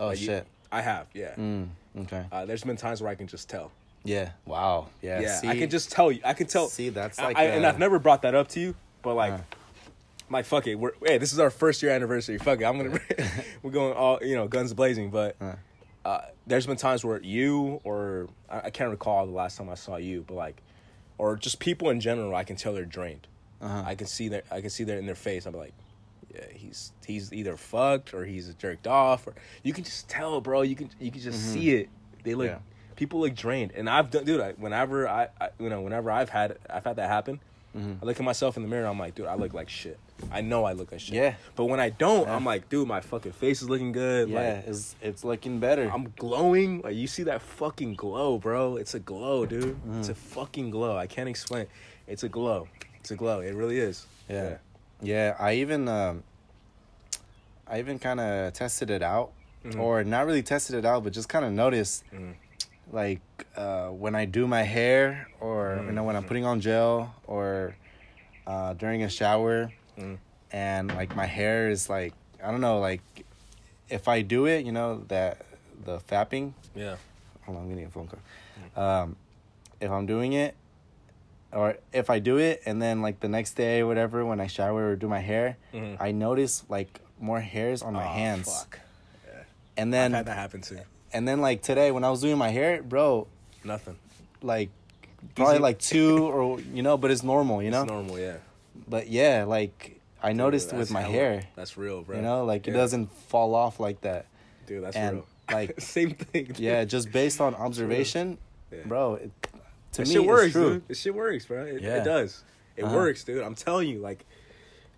[0.00, 0.46] Oh like, you- shit.
[0.70, 1.34] I have, yeah.
[1.36, 1.68] Mm,
[2.00, 2.24] okay.
[2.32, 3.70] Uh, there's been times where I can just tell.
[4.04, 4.30] Yeah.
[4.46, 4.86] Wow.
[5.02, 5.20] Yeah.
[5.20, 5.48] Yeah, see?
[5.48, 6.20] I can just tell you.
[6.24, 6.68] I can tell.
[6.68, 9.32] See, that's like I, and uh, I've never brought that up to you, but like,
[9.34, 9.38] Uh.
[10.28, 10.76] I'm like fuck it.
[10.76, 12.38] We're hey, this is our first year anniversary.
[12.38, 12.64] Fuck it.
[12.64, 12.98] I'm gonna
[13.62, 15.10] we're going all you know guns blazing.
[15.10, 15.56] But Uh.
[16.06, 19.74] uh, there's been times where you or I, I can't recall the last time I
[19.74, 20.62] saw you, but like,
[21.18, 23.26] or just people in general, I can tell they're drained.
[23.60, 23.82] Uh-huh.
[23.86, 24.44] I can see that.
[24.50, 25.44] I can see that in their face.
[25.44, 25.74] I'm like,
[26.34, 30.62] yeah, he's he's either fucked or he's jerked off, or you can just tell, bro.
[30.62, 31.88] You can you can just see it.
[32.24, 32.56] They look Mm-hmm.
[32.56, 32.94] Yeah.
[32.96, 34.40] people look drained, and I've done, dude.
[34.40, 37.40] I, whenever I, I, you know, whenever I've had I've had that happen,
[37.76, 38.02] Mm-hmm.
[38.02, 38.86] I look at myself in the mirror.
[38.86, 39.98] I'm like, dude, I look like shit.
[40.30, 41.14] I know I look like shit.
[41.14, 41.34] Yeah.
[41.56, 42.36] But when I don't, Yeah.
[42.36, 44.28] I'm like, dude, my fucking face is looking good.
[44.28, 45.90] yeah, Like, it's it's looking better.
[45.90, 46.82] I'm glowing.
[46.82, 48.76] Like you see that fucking glow, bro.
[48.76, 49.76] It's a glow, dude.
[49.98, 50.10] It's Mm.
[50.10, 50.98] a fucking glow.
[50.98, 51.66] I can't explain.
[52.06, 52.68] It's a glow.
[53.00, 53.40] It's a glow.
[53.40, 54.06] It really is.
[54.28, 54.50] Yeah.
[54.50, 54.56] Yeah,
[55.04, 56.22] I even um
[57.66, 59.32] I even kind of tested it out
[59.64, 59.78] Mhm.
[59.78, 62.34] or not really tested it out but just kind of noticed Mhm.
[62.92, 63.20] like
[63.56, 66.28] uh when I do my hair or you know when I'm Mhm.
[66.28, 67.74] putting on gel or
[68.46, 70.18] uh during a shower Mhm.
[70.52, 73.02] and like my hair is like I don't know like
[73.88, 75.38] if I do it, you know that
[75.84, 76.96] the fapping Yeah.
[77.44, 78.20] Hold on, I'm getting a phone call.
[78.82, 79.16] Um,
[79.80, 80.54] if I'm doing it,
[81.52, 84.46] or if I do it, and then like the next day or whatever, when I
[84.46, 85.96] shower or do my hair, Mhm.
[86.00, 88.48] I notice like more hairs on my hands.
[88.52, 88.80] Fuck.
[89.76, 90.78] And I've then had that happen too.
[91.12, 93.26] and then like today when I was doing my hair, bro,
[93.64, 93.96] Nothing.
[94.42, 94.70] like
[95.34, 95.62] probably Easy.
[95.62, 97.82] like two or you know, but it's normal, you know.
[97.82, 98.18] It's normal.
[98.18, 98.36] Yeah.
[98.88, 102.16] But yeah, like I noticed with my hella- hair, That's real, bro.
[102.16, 104.26] you know, like it doesn't fall off like that.
[104.66, 105.26] Dude, that's and, real.
[105.50, 106.44] like- same thing.
[106.46, 106.58] dude.
[106.60, 108.38] Yeah, just based on observation,
[108.70, 108.78] Yeah.
[108.86, 109.14] bro.
[109.14, 109.30] It,
[109.92, 110.70] to me, shit it's works, true.
[110.74, 110.88] dude.
[110.88, 111.64] This shit works, bro.
[111.64, 111.96] It, Yeah.
[112.00, 112.42] it does.
[112.76, 112.94] It Uh-huh.
[112.96, 113.42] works, dude.
[113.42, 114.24] I'm telling you, like,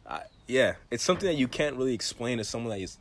[0.06, 2.98] I, yeah, it's something that you can't really explain to someone that is.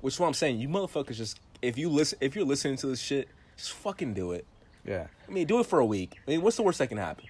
[0.00, 0.58] Which is what I'm saying.
[0.58, 4.32] You motherfuckers just if you listen if you're listening to this shit, just fucking do
[4.32, 4.44] it.
[4.84, 6.16] Yeah, I mean, do it for a week.
[6.26, 7.26] I mean, what's the worst that can happen?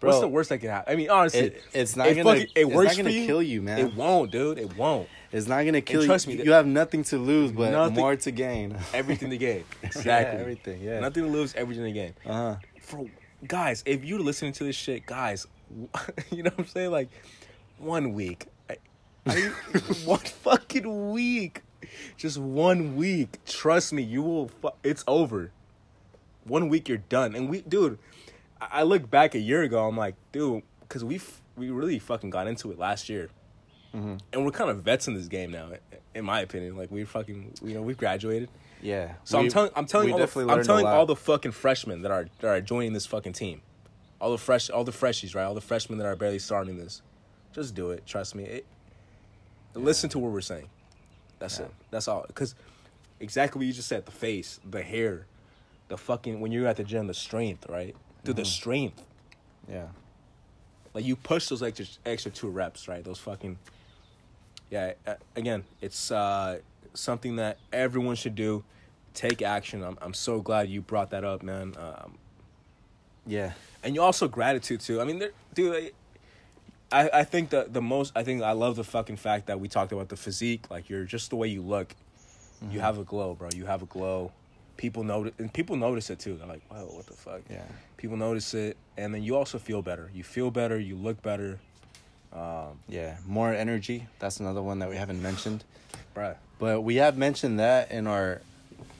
[0.00, 0.10] bro.
[0.10, 0.92] what's the worst that can happen?
[0.92, 2.30] I mean, honestly, It, it's not it gonna.
[2.40, 3.26] fucking- it it's works not gonna you.
[3.26, 3.78] kill you, man.
[3.78, 4.58] It won't, dude.
[4.58, 5.08] It won't.
[5.30, 6.38] It's not gonna kill trust you.
[6.38, 8.76] me, you have nothing to lose, but Nothing- more to gain.
[8.94, 9.64] Everything to gain.
[9.82, 10.08] Exactly.
[10.12, 10.80] Yeah, everything.
[10.82, 11.00] Yeah.
[11.00, 11.54] Nothing to lose.
[11.54, 12.14] Everything to gain.
[12.24, 12.56] Uh huh.
[12.80, 13.06] for
[13.46, 15.46] guys, if you're listening to this shit, guys,
[16.30, 16.90] you know what I'm saying?
[16.90, 17.10] Like,
[17.78, 18.76] one week, I,
[19.26, 19.40] I,
[20.04, 21.62] one fucking week,
[22.16, 23.36] just one week.
[23.46, 24.48] Trust me, you will.
[24.48, 25.52] Fu- it's over.
[26.44, 27.34] One week, you're done.
[27.34, 27.98] And we, dude,
[28.60, 29.86] I, I look back a year ago.
[29.86, 33.28] I'm like, dude, because we f- we really fucking got into it last year.
[33.94, 34.20] Mhm.
[34.32, 35.70] And we're kind of vets in this game now,
[36.14, 36.76] in my opinion.
[36.76, 38.48] Like we fucking, you know, we've graduated.
[38.82, 39.14] Yeah.
[39.24, 42.28] So I'm telling I'm telling all the, I'm telling all the fucking freshmen that are
[42.40, 43.60] that are joining this fucking team,
[44.20, 47.02] all the fresh all the freshies right, all the freshmen that are barely starting this,
[47.52, 48.06] just do it.
[48.06, 48.44] Trust me.
[48.44, 48.66] It,
[49.74, 50.68] Listen to what we're saying.
[51.38, 51.66] That's Yeah.
[51.66, 51.72] it.
[51.90, 52.24] That's all.
[52.26, 52.54] Because
[53.20, 54.06] exactly what you just said.
[54.06, 55.26] The face, the hair,
[55.88, 57.94] the fucking when you're at the gym, the strength, right?
[58.24, 58.46] Dude, the Mhm.
[58.46, 59.02] strength.
[59.68, 59.88] Yeah.
[60.94, 63.02] Like you push those extra extra two reps, right?
[63.04, 63.58] Those fucking.
[64.70, 64.92] Yeah.
[65.36, 66.58] Again, it's uh,
[66.94, 68.64] something that everyone should do.
[69.14, 69.82] take action.
[69.82, 71.74] I'm I'm so glad you brought that up, man.
[71.78, 72.18] Um,
[73.26, 73.52] Yeah.
[73.82, 75.00] and you also gratitude too.
[75.00, 75.92] I mean, there, dude.
[76.90, 79.68] I, I think the the most I think I love the fucking fact that we
[79.68, 80.70] talked about the physique.
[80.70, 81.94] Like you're just the way you look.
[82.62, 82.72] Mm-hmm.
[82.74, 83.48] You have a glow, bro.
[83.54, 84.32] You have a glow.
[84.76, 86.36] People notice, and people notice it too.
[86.36, 87.64] They're like, "Wow, what the fuck?" Yeah.
[87.96, 90.10] People notice it, and then you also feel better.
[90.14, 90.78] You feel better.
[90.78, 91.58] You look better,
[92.32, 93.16] um, Yeah.
[93.26, 94.06] More energy.
[94.18, 95.64] That's another one that we haven't mentioned.
[96.14, 96.36] bruh.
[96.58, 98.40] But we have mentioned that in our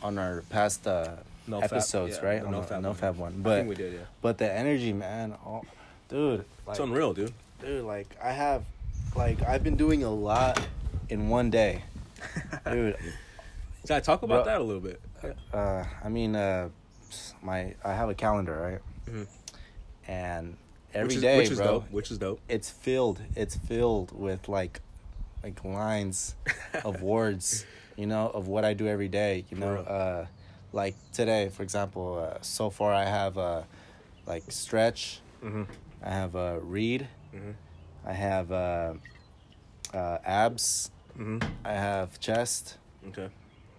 [0.03, 1.17] on our past uh,
[1.49, 2.43] No fap- episodes, yeah, right?
[2.43, 2.97] the no fap no one.
[2.99, 3.33] fap one.
[3.33, 3.99] I But we did, yeah.
[4.23, 5.62] but the energy, man, oh,
[6.09, 7.33] dude, like, It's unreal, dude.
[7.61, 8.62] dude, like I have,
[9.17, 10.61] like I've been doing a lot
[11.09, 11.83] in one day,
[12.71, 12.97] dude.
[13.87, 15.01] So I talk about Bro- that a little bit.
[15.53, 16.69] Uh, I mean, uh,
[17.43, 19.12] my I have a calendar, right?
[19.12, 19.27] Mhm.
[20.07, 20.57] And
[20.99, 21.91] every which day, is, which is bro, dope.
[21.91, 22.41] Which is dope.
[22.49, 23.21] it's filled.
[23.37, 24.81] It's filled with like,
[25.43, 26.35] like lines
[26.85, 27.65] of words,
[27.97, 29.45] you know, of what I do every day.
[29.51, 30.27] You know, uh,
[30.73, 32.19] like today, for example.
[32.19, 33.63] Uh, so far, I have uh,
[34.27, 35.21] like stretch.
[35.43, 35.65] Mm-hmm.
[36.03, 37.09] I have uh, read.
[37.35, 37.55] Mhm.
[38.05, 38.95] I have uh,
[39.95, 40.91] uh, abs.
[41.19, 41.39] Mm-hmm.
[41.65, 42.79] I have chest.
[43.09, 43.29] Okay.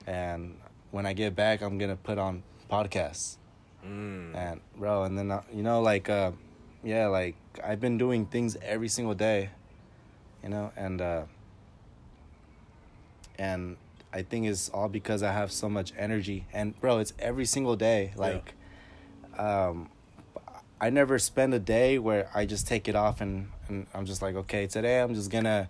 [0.05, 0.58] And
[0.91, 3.38] when I get back, I'm gonna put on podcasts.
[3.86, 4.36] Mm.
[4.36, 6.32] And bro, and then uh, you know, like, uh,
[6.83, 9.49] yeah, like I've been doing things every single day,
[10.43, 11.23] you know, and uh,
[13.37, 13.77] and
[14.13, 16.45] I think it's all because I have so much energy.
[16.53, 18.11] And bro, it's every single day.
[18.15, 18.53] Like,
[19.37, 19.89] um,
[20.81, 24.21] I never spend a day where I just take it off and and I'm just
[24.21, 25.69] like, okay, today I'm just gonna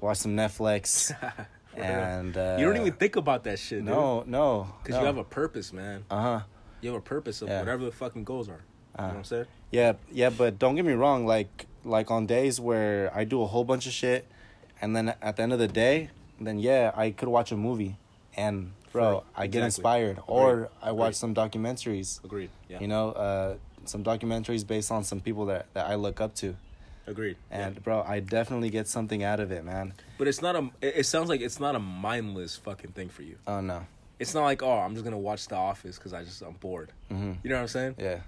[0.00, 1.12] watch some Netflix.
[1.76, 5.00] and uh, you don't even think about that shit, no, no, Because no.
[5.00, 6.04] you have a purpose, man.
[6.10, 6.40] uh huh.
[6.80, 7.58] You have a purpose of Yeah.
[7.60, 8.52] whatever the fucking goals are.
[8.52, 8.58] you
[8.98, 9.46] know Uh, what I'm saying?
[9.70, 11.26] Yeah, yeah, but don't get me wrong.
[11.26, 14.26] Like, like on days where I do a whole bunch of shit,
[14.80, 17.96] and then at the end of the day, then yeah, I could watch a movie,
[18.36, 19.64] and bro, Right, I get exactly.
[19.66, 21.14] inspired, or Agreed, I watch agreed.
[21.16, 22.24] some documentaries.
[22.24, 22.50] Agreed.
[22.68, 22.80] Yeah.
[22.80, 23.54] You know, uh,
[23.84, 26.56] some documentaries based on some people that that I look up to,
[27.06, 27.36] Agreed.
[27.50, 27.80] and yeah.
[27.80, 29.92] bro, I definitely get something out of it, man.
[30.16, 30.70] But it's not a.
[30.80, 33.36] It sounds like it's not a mindless fucking thing for you.
[33.46, 33.86] Oh no,
[34.18, 36.90] It's not like oh I'm just gonna watch The Office because I just I'm bored.
[37.10, 37.94] hmm You know what I'm saying?
[37.98, 38.20] yeah.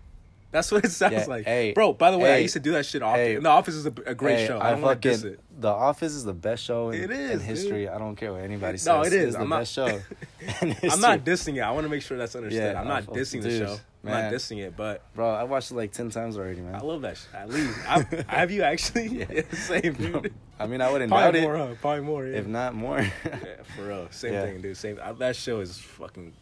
[0.50, 1.44] That's what it sounds Yeah, like.
[1.44, 3.20] hey, Bro, by the way, I used to do that shit often.
[3.20, 3.36] hey.
[3.36, 4.58] the Office is a, a great Hey, show.
[4.60, 5.40] I don't want to diss fucking- it.
[5.60, 7.46] The Office is the best show in, It is, in dude.
[7.46, 7.88] history.
[7.88, 8.86] I don't care what anybody says.
[8.86, 9.28] No, it is.
[9.28, 9.86] It's the I'm not- best show.
[10.62, 11.60] in I'm not dissing it.
[11.60, 12.72] I want to make sure that's understood.
[12.74, 13.76] Yeah, I'm not dissing the dude, show.
[14.02, 16.74] I'm not dissing it, but Bro, I watched it like ten times already, man.
[16.74, 17.28] I love that shit.
[17.34, 19.08] At least I, have you actually?
[19.28, 19.42] Yeah.
[19.52, 20.32] Same, dude.
[20.58, 21.74] I mean, I wouldn't doubt Probably it, more, huh?
[21.82, 22.26] Probably more.
[22.26, 22.38] Yeah.
[22.38, 22.98] if not more.
[23.00, 24.08] yeah, for real.
[24.10, 24.76] Same thing, dude.
[24.78, 24.98] Same.
[25.02, 26.32] I, that show is fucking.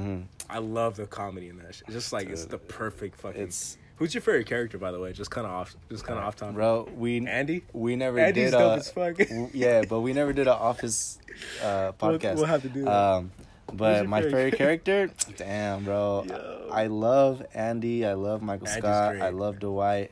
[0.00, 1.74] Hmm I love the comedy in that.
[1.74, 1.84] Shit.
[1.86, 3.40] It's just like it's the perfect fucking.
[3.42, 5.12] It's Who's your favorite character, by the way?
[5.12, 5.74] Just kind of off.
[5.88, 6.56] Just kind of off topic.
[6.56, 6.88] bro.
[6.96, 7.62] We Andy.
[7.72, 9.16] we never Andy's did dope a as fuck.
[9.16, 11.18] w- yeah, but we never did an office
[11.62, 12.34] uh, We'll- podcast.
[12.36, 12.92] we'll have to do that.
[12.92, 13.32] Um,
[13.72, 16.24] but my favorite favorite character, damn, bro.
[16.28, 16.68] Yo.
[16.72, 18.04] I love Andy.
[18.04, 19.12] I love Michael Andy's Scott.
[19.12, 19.22] great.
[19.22, 20.10] I love Dwight.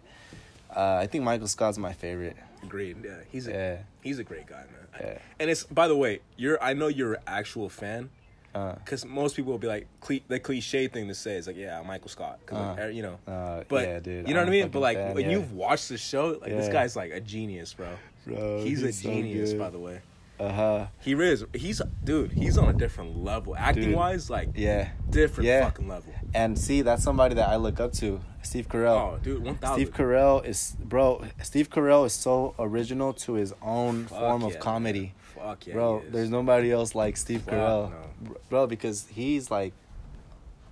[0.75, 2.37] Uh, I think Michael Scott's my favorite.
[2.63, 2.97] Agreed.
[3.05, 3.77] Yeah, he's a Yeah.
[4.03, 4.67] he's a great guy, man.
[5.01, 5.19] Yeah.
[5.41, 8.09] And it's by the way, you're I know you're an actual fan
[8.55, 11.57] Uh, because most people will be like cli- the cliche thing to say is like
[11.57, 13.19] yeah Michael Scott 'Cause, like, Uh, er, you know.
[13.27, 14.29] uh, But yeah, dude.
[14.29, 14.69] you know I'm what I mean.
[14.69, 15.31] But like fan, when yeah.
[15.31, 17.89] you've watched the show, like this guy's like a genius, bro.
[18.27, 19.59] Bro, he's, a so genius, good.
[19.59, 20.01] by the way.
[20.39, 20.87] Uh huh.
[21.01, 21.45] He is.
[21.55, 22.33] He's dude.
[22.33, 23.95] He's on a different level, acting Dude.
[23.97, 24.29] wise.
[24.29, 24.89] Like Yeah.
[25.09, 25.65] different Yeah.
[25.65, 26.13] fucking level.
[26.35, 29.15] And see, that's somebody that I look up to, Steve Carell.
[29.15, 29.57] Oh, dude.
[29.75, 31.25] Steve Carell is bro.
[31.43, 35.13] Steve Carell is so original to his own Fuck form yeah, of comedy, man.
[35.35, 36.03] Fuck yeah, bro.
[36.11, 38.37] There's nobody else like Steve Fuck Carell, no.
[38.51, 39.73] Bro, because he's like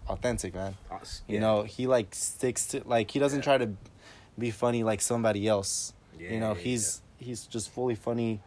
[0.08, 0.76] authentic, man.
[0.90, 1.40] Us- You yeah.
[1.40, 3.44] know, he like sticks to like he doesn't Yeah.
[3.44, 3.70] try to
[4.38, 5.92] be funny like somebody else.
[6.18, 8.40] Yeah, you know, he's he's just fully funny,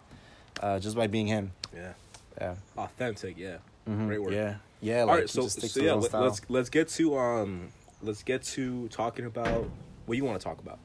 [0.61, 1.51] uh, just by being him.
[1.75, 1.93] yeah,
[2.39, 2.55] Yeah.
[2.77, 3.37] authentic.
[3.37, 3.57] Yeah.
[3.87, 4.07] Mhm.
[4.07, 4.33] Great work.
[4.33, 4.55] Yeah.
[4.81, 5.01] Yeah.
[5.01, 6.21] All Like, right, he so, so to yeah, let, style.
[6.23, 7.69] let's let's get to um,
[8.01, 9.69] let's get to talking about
[10.05, 10.79] what you want to talk about.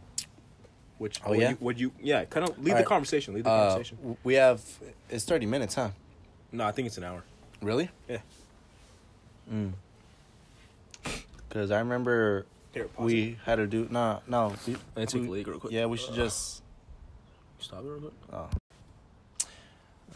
[0.99, 1.51] Which Oh, what yeah?
[1.51, 2.87] you, what you yeah kind of lead All the right.
[2.87, 3.35] conversation.
[3.35, 4.17] Lead the Uh, conversation.
[4.25, 4.61] we have
[5.09, 5.91] it's thirty minutes, huh?
[6.53, 7.23] No, I think it's an hour.
[7.63, 7.89] Really?
[8.09, 8.19] Yeah.
[9.53, 9.73] Mm.
[11.49, 14.55] Because I remember Here, pause we had to do no no.
[14.67, 15.73] We, Let me take a we- leak real quick.
[15.73, 16.63] Yeah, we should just.
[17.61, 18.13] Stop it real quick.
[18.33, 18.49] Oh.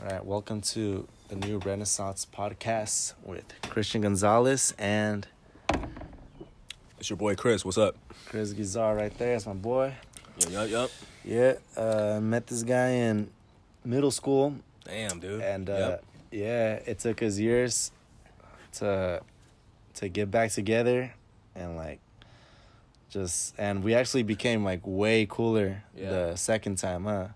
[0.00, 5.26] All right, welcome to the new Renaissance podcast with Christian Gonzalez and
[6.98, 7.64] It's your boy Chris.
[7.64, 7.96] What's up?
[8.26, 9.32] Chris Gizar right there.
[9.32, 9.94] That's my boy.
[10.38, 10.90] Yup, yup, yup.
[11.24, 13.30] Yeah, uh, met this guy in
[13.84, 15.40] middle school, Damn, dude.
[15.42, 16.04] and uh, Yep.
[16.32, 17.92] yeah, it took us years
[18.74, 19.20] to
[19.94, 21.12] to get back together,
[21.54, 22.00] and like
[23.10, 26.10] just and we actually became like way cooler Yeah.
[26.10, 27.28] the second time, huh?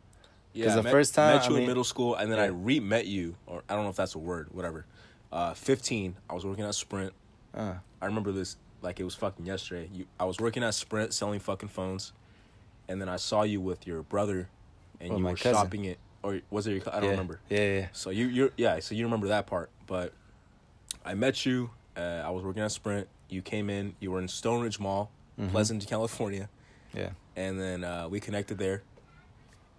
[0.53, 2.47] Yeah, because the met- first time, met I you in middle school, and then I
[2.47, 4.87] re met you, or I don't know if that's a word, whatever.
[5.31, 7.13] Uh, 15, I was working at Sprint.
[7.53, 9.89] Uh, I remember this like it was fucking yesterday.
[9.93, 12.13] You, I was working at Sprint selling fucking phones,
[12.89, 14.49] and then I saw you with your brother,
[15.01, 15.53] and Oh, you were cousin.
[15.55, 16.83] shopping it, or was it your?
[16.89, 17.11] I don't yeah.
[17.11, 17.41] remember.
[17.49, 17.89] Yeah, yeah.
[17.93, 19.71] So you you yeah, so you remember that part.
[19.87, 20.13] But
[21.05, 21.71] I met you.
[21.97, 23.09] Uh, I was working at Sprint.
[23.29, 23.95] You came in.
[24.01, 25.51] You were in Stoneridge Mall, Mhm.
[25.51, 26.49] Pleasant, California,
[26.95, 27.11] Yeah.
[27.37, 28.83] and then uh, we connected there.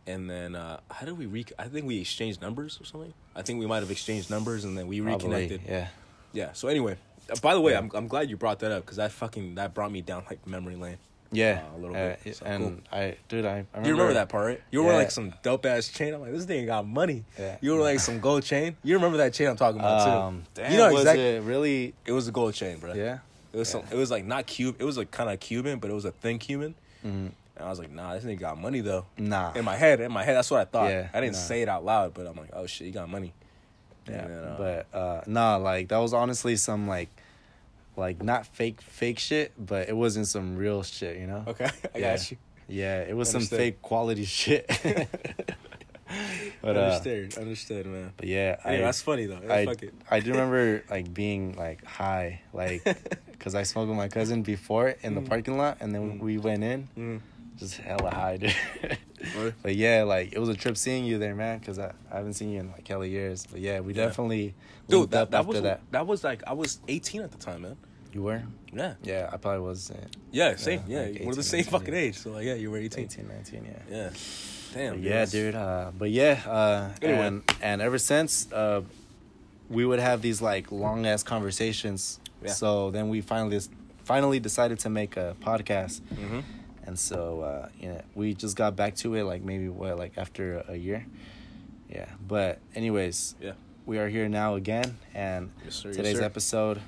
[0.06, 1.46] And then uh, how did we re?
[1.60, 3.14] I think we exchanged numbers or something.
[3.36, 5.62] I think we might have exchanged numbers, and then we Probably, reconnected.
[5.68, 5.88] Yeah.
[6.32, 6.54] Yeah.
[6.54, 6.96] So anyway,
[7.30, 7.80] uh, by the way, Yeah.
[7.80, 10.46] I'm I'm glad you brought that up because that fucking that brought me down like
[10.48, 10.98] memory lane.
[11.32, 11.62] Yeah.
[11.74, 12.36] Uh, a little Uh, bit.
[12.36, 14.62] So, and I, dude, I, I remember, You remember that part, right?
[14.72, 14.98] You were Yeah.
[14.98, 16.14] like some dope ass chain.
[16.14, 17.26] I'm like, this nigga got money.
[17.38, 17.58] Yeah.
[17.62, 18.76] You were like some gold chain.
[18.84, 20.12] You remember that chain I'm talking about too?
[20.12, 21.24] Um, damn, you know was exactly.
[21.24, 21.94] it really?
[22.06, 22.94] It was a gold chain, bro.
[22.94, 23.20] Yeah.
[23.54, 23.84] It was some.
[23.92, 24.76] It was like not cube.
[24.80, 26.76] It was like kind of Cuban, but it was a thin Cuban.
[27.06, 27.32] Mhm.
[27.60, 29.06] And I was like, nah, this nigga got money though.
[29.18, 29.54] Nah.
[29.54, 30.92] In my head, in my head, that's what I thought.
[30.92, 31.40] Yeah, I didn't nah.
[31.40, 33.34] say it out loud, but I'm like, oh shit, he got money.
[34.08, 34.56] Yeah, then, uh,
[34.92, 37.10] but uh nah, like that was honestly some like
[37.98, 41.44] like not fake fake shit, but it wasn't some real shit, you know?
[41.48, 42.16] okay, I Yeah.
[42.16, 42.38] got you.
[42.70, 44.68] Yeah, it was some fake quality shit.
[46.62, 48.14] but uh understood, understood, man.
[48.18, 49.40] but yeah, I that's funny though.
[49.46, 49.94] Yeah, I, fuck it.
[50.10, 52.84] I do remember like being like high, like
[53.32, 55.30] because I smoked with my cousin before in the Mm.
[55.30, 56.20] parking lot, and then Mm.
[56.20, 57.22] we went in, Mm.
[57.58, 58.54] just hella high, dude.
[59.64, 62.34] But yeah, like it was a trip seeing you there, man, because I, I haven't
[62.36, 63.46] seen you in like hella years.
[63.50, 64.06] But yeah, we Yeah.
[64.06, 64.56] definitely
[64.88, 65.82] Dude, that, up that after was that.
[65.92, 67.78] that was like I was 18 at the time, man.
[68.18, 68.42] You were?
[68.74, 68.96] Yeah.
[69.04, 69.92] Yeah, I probably was.
[69.92, 69.96] Uh,
[70.32, 70.82] Yeah, same.
[70.88, 72.00] Yeah, Yeah, like we're the same 19, fucking yeah.
[72.00, 72.18] age.
[72.18, 73.04] So like, yeah, you were 18.
[73.04, 73.96] 18, 19, yeah.
[73.96, 74.10] Yeah.
[74.74, 74.96] Damn.
[74.96, 75.54] Dude, yeah, that's- dude.
[75.54, 77.28] Uh, but yeah, uh, Anyway.
[77.28, 78.82] and and ever since, uh,
[79.70, 82.20] we would have these like long ass conversations.
[82.44, 82.54] Yeah.
[82.54, 83.60] So then we finally
[84.04, 86.42] finally decided to make a podcast, Mhm.
[86.88, 90.18] and so uh, you know we just got back to it like maybe what like
[90.18, 91.06] after a year.
[91.88, 93.54] Yeah, but anyways, Yeah.
[93.86, 96.24] we are here now again, and Yes, sir, today's sir.
[96.26, 96.82] episode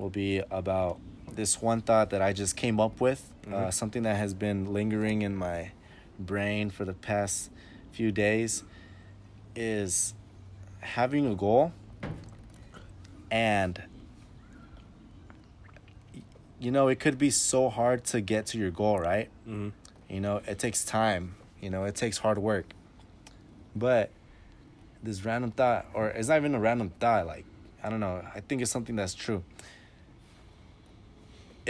[0.00, 0.98] will be about
[1.34, 3.72] this one thought that I just came up with, uh, Mhm.
[3.74, 5.72] something that has been lingering in my
[6.18, 7.50] brain for the past
[7.92, 8.64] few days,
[9.54, 10.14] is
[10.80, 11.72] having a goal
[13.30, 13.82] and
[16.58, 19.72] you know it could be so hard to get to your goal right Mhm.
[20.08, 22.72] you know it takes time you know it takes hard work
[23.76, 24.10] but
[25.02, 27.44] this random thought or it's not even a random thought like
[27.82, 29.42] i don't know i think it's something that's true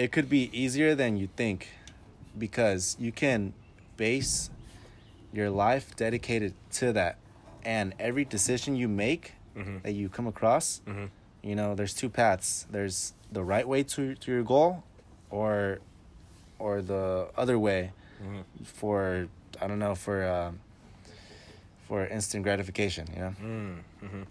[0.03, 1.69] it could be easier than you think
[2.45, 3.53] because you can
[3.97, 4.51] base
[5.33, 7.15] your life dedicated to that
[7.65, 9.83] and every decision you make Mhm.
[9.83, 11.11] that you come across Mhm.
[11.49, 14.73] you know there's two paths there's the right way to to your goal
[15.31, 15.81] or
[16.59, 17.93] or the other way
[18.25, 18.43] Mhm.
[18.81, 19.29] for
[19.61, 20.53] i don't know for um
[21.89, 23.77] for instant gratification you know Mm.
[24.07, 24.25] Mhm.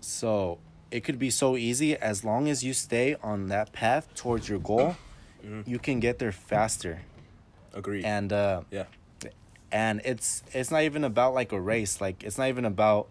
[0.00, 0.58] so
[0.96, 4.60] it could be so easy as long as you stay on that path towards your
[4.72, 4.96] goal
[5.44, 5.66] Mhm.
[5.66, 7.02] you can get there faster
[7.74, 8.04] Agreed.
[8.04, 8.84] and uh yeah.
[9.70, 13.08] and it's it's not even about like a race like it's not even about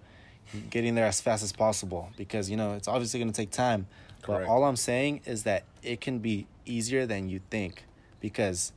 [0.69, 3.87] getting there as fast as possible because you know it's obviously going to take time
[4.21, 4.45] Correct.
[4.45, 7.83] but all i'm saying is that it can be easier than you think
[8.19, 8.71] because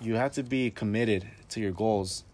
[0.00, 2.24] you have to be committed to your goals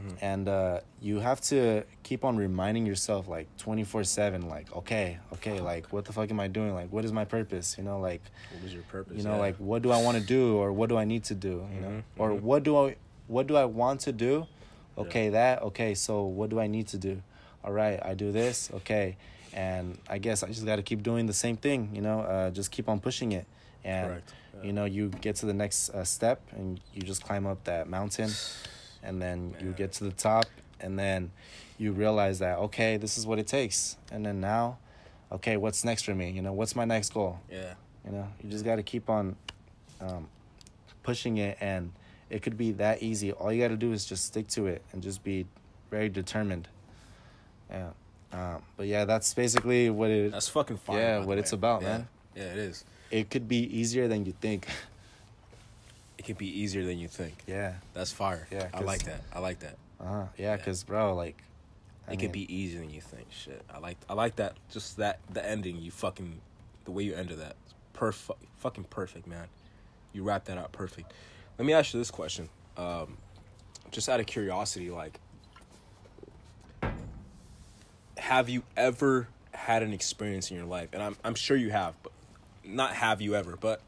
[0.00, 0.16] Mhm.
[0.22, 5.92] and uh, you have to keep on reminding yourself like 24-7 like okay okay like
[5.92, 8.62] what the fuck am i doing like what is my purpose you know like What
[8.62, 9.16] was your purpose?
[9.16, 9.40] you know Yeah.
[9.46, 11.80] like what do i want to do or what do i need to do you
[11.80, 12.40] know Mhm, or mhm.
[12.42, 12.96] what do i
[13.28, 14.46] what do i want to do
[14.96, 15.02] Yeah.
[15.04, 17.22] okay that okay so what do i need to do
[17.64, 19.16] all right i do this okay
[19.52, 22.50] and i guess i just got to keep doing the same thing you know uh,
[22.50, 23.46] just keep on pushing it
[23.84, 24.08] and.
[24.10, 24.66] Yeah.
[24.66, 27.88] you know you get to the next uh, step and you just climb up that
[27.88, 28.30] mountain
[29.02, 30.46] and then you get to the top
[30.80, 31.30] and then
[31.78, 34.76] you realize that okay this is what it takes and then now
[35.32, 37.74] okay what's next for me you know what's my next goal Yeah.
[38.04, 39.36] you know, you just got to keep on
[40.00, 40.28] um,
[41.02, 41.92] pushing it, and
[42.30, 43.32] it could be that easy.
[43.32, 45.46] All you got to do is just stick to it and just be
[45.90, 46.68] very determined.
[47.70, 47.90] Yeah.
[48.32, 50.32] Um, but yeah, that's basically what it.
[50.32, 50.98] That's fucking fire.
[50.98, 51.88] Yeah, what it's about, Yeah.
[51.88, 52.08] man.
[52.36, 52.84] Yeah, it is.
[53.10, 54.66] It could be easier than you think.
[56.20, 57.32] It could be easier than you think.
[57.46, 57.76] yeah.
[57.94, 58.46] That's fire.
[58.52, 59.22] Yeah, I like that.
[59.32, 59.78] I like that.
[59.98, 60.24] Uh huh.
[60.36, 60.56] Yeah, Yeah.
[60.62, 61.42] cause bro, like,
[62.06, 63.26] I it mean, could be easier than you think.
[63.30, 64.58] Shit, I like I like that.
[64.70, 65.78] Just that the ending.
[65.80, 66.38] You fucking
[66.84, 67.56] the way you ended that.
[67.94, 68.38] Perfect.
[68.58, 69.46] Fucking perfect, man.
[70.12, 71.10] You wrap that out perfect.
[71.58, 72.50] Let me ask you this question.
[72.76, 73.16] Um,
[73.90, 75.18] just out of curiosity, like,
[78.18, 80.90] have you ever had an experience in your life?
[80.92, 82.12] And I'm I'm sure you have, but
[82.62, 83.80] not have you ever, but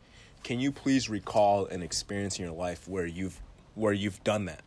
[0.43, 3.41] can you please recall an experience in your life where you've
[3.75, 4.63] where you've done that,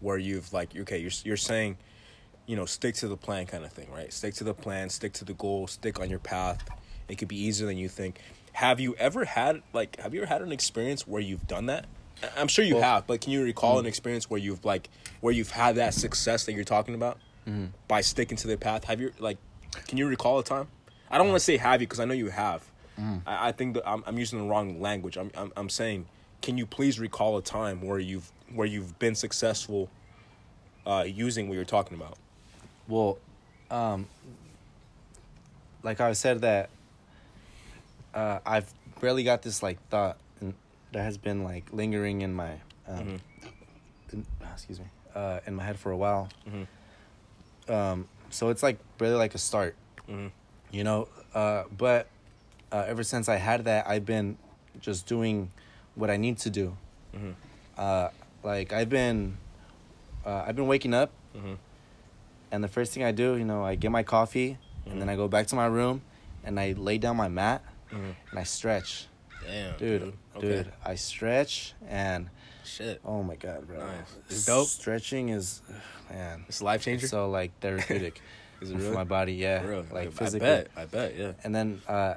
[0.00, 1.76] where you've like okay, you're you're saying
[2.46, 4.12] you know, stick to the plan kind of thing, right?
[4.12, 6.62] Stick to the plan, stick to the goal, stick on your path.
[7.08, 8.20] It could be easier than you think.
[8.52, 11.86] Have you ever had like have you ever had an experience where you've done that?
[12.36, 13.88] I'm sure you Well- have, but can you recall an mm.
[13.88, 14.88] experience where you've like
[15.20, 17.66] where you've had that success that you're talking about mm-hmm.
[17.88, 18.84] by sticking to the path?
[18.84, 19.38] Have you like
[19.86, 20.68] can you recall a time?
[21.10, 22.62] I don't want to say have you because I know you have.
[23.26, 25.16] I, I think that I'm, I'm using the wrong language.
[25.16, 26.06] I'm, I'm I'm saying,
[26.42, 29.88] can you please recall a time where you've where you've been successful
[30.86, 32.16] uh, using what you're talking about?
[32.88, 33.18] Well,
[33.70, 34.06] um,
[35.82, 36.70] like I said that
[38.14, 40.54] uh, I've really got this like thought and
[40.92, 42.52] that has been like lingering in my
[42.86, 43.20] um,
[44.12, 46.28] in, excuse me uh, in my head for a while.
[47.68, 49.74] Um, so it's like really like a start,
[50.08, 50.30] Mhm.
[50.70, 51.08] you know.
[51.34, 52.06] Uh, but
[52.74, 54.36] uh, ever since I had that, I've been
[54.80, 55.50] just doing
[55.94, 56.76] what I need to do.
[57.14, 57.34] Mhm.
[57.78, 58.08] Uh,
[58.42, 59.36] like I've been,
[60.26, 61.56] uh, I've been waking up Mhm.
[62.50, 65.14] and the first thing I do, you know, I get my coffee, and then I
[65.16, 66.02] go back to my room,
[66.44, 67.62] and I lay down my mat,
[67.92, 68.14] Mhm.
[68.30, 69.06] and I stretch,
[69.46, 70.72] Damn, dude, dude.
[70.84, 72.28] I stretch, and
[72.64, 74.16] Shit, oh my god, bro, Nice.
[74.30, 74.66] It's dope.
[74.68, 75.60] Stretching is,
[76.10, 77.06] man, it's a life changer.
[77.06, 78.20] so like therapeutic
[78.62, 78.94] Is it for really?
[78.96, 80.48] my body, yeah, For like I, physically.
[80.48, 80.68] I bet.
[80.76, 81.16] I bet.
[81.16, 81.32] Yeah.
[81.44, 82.14] And then, uh,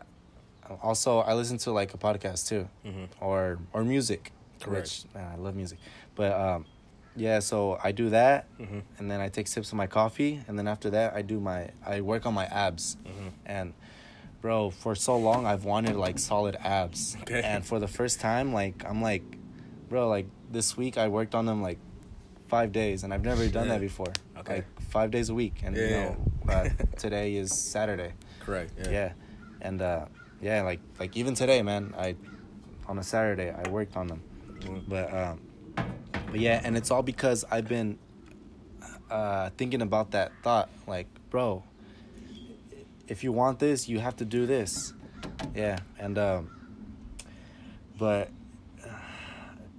[0.82, 3.08] also I listen to like a podcast too, Mhm.
[3.22, 4.84] or or music, Correct.
[5.06, 5.80] which man, I love music,
[6.16, 6.66] but um,
[7.16, 8.84] yeah, so I do that, Mhm.
[9.00, 11.70] and then I take sips of my coffee, and then after that I do my
[11.86, 13.32] I work on my abs, Mhm.
[13.46, 13.74] and
[14.42, 17.42] bro, for so long I've wanted like solid abs, Okay.
[17.44, 19.24] and for the first time, like I'm like,
[19.90, 21.80] bro, like this week I worked on them like
[22.48, 23.74] five days, and I've never done Yeah.
[23.74, 24.56] that before, Okay.
[24.58, 26.16] like five days a week, and you Yeah,
[26.48, 28.72] uh, today is Saturday, Correct.
[28.78, 28.90] Yeah.
[28.90, 29.12] yeah,
[29.60, 30.06] and uh,
[30.42, 32.16] yeah, like like even today, man, I
[32.88, 34.22] on a Saturday I worked on them,
[34.88, 35.42] but um,
[36.32, 37.98] but yeah, and it's all because I've been
[39.10, 41.64] uh thinking about that thought, like, bro,
[43.08, 44.94] if you want this, you have to do this,
[45.56, 46.50] yeah, and um,
[47.98, 48.30] but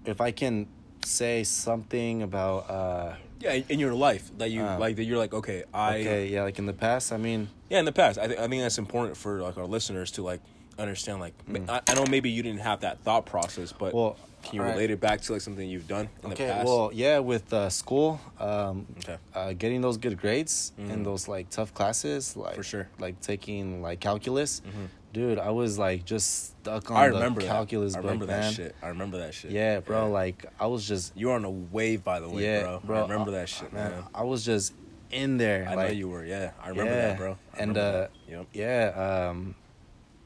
[0.05, 0.67] if I can
[1.05, 3.53] say something about uh Yeah.
[3.53, 6.01] in- In your life, that you Uh, like, that you're like, okay, I.
[6.01, 8.49] okay yeah like in the past i mean Yeah, in the past, I, th- I
[8.49, 10.41] think that's important for like our listeners to like
[10.79, 11.21] understand.
[11.21, 13.97] Like, ma- I, I know maybe you didn't have that thought process, but Mm.
[13.97, 16.65] well can you relate it back to like something you've done in okay the past?
[16.67, 19.17] well yeah with uh, school um Okay.
[19.35, 20.91] uh, getting those good grades Mhm.
[20.91, 22.89] in those like tough classes like For sure.
[23.01, 24.87] like taking like calculus Mhm.
[25.13, 27.99] dude i was like just stuck on I the calculus that.
[27.99, 28.75] I book remember that man shit.
[28.81, 29.51] I remember that shit.
[29.51, 32.63] yeah bro like i was just you were on a wave, by the way, yeah
[32.63, 32.81] bro.
[32.85, 34.05] bro I remember uh, that shit, man.
[34.15, 34.73] i was just
[35.11, 36.25] in there I like know you were.
[36.25, 37.07] Yeah, I remember yeah.
[37.09, 37.39] that, bro.
[37.55, 38.09] I and uh.
[38.29, 38.47] Yep.
[38.53, 39.55] yeah um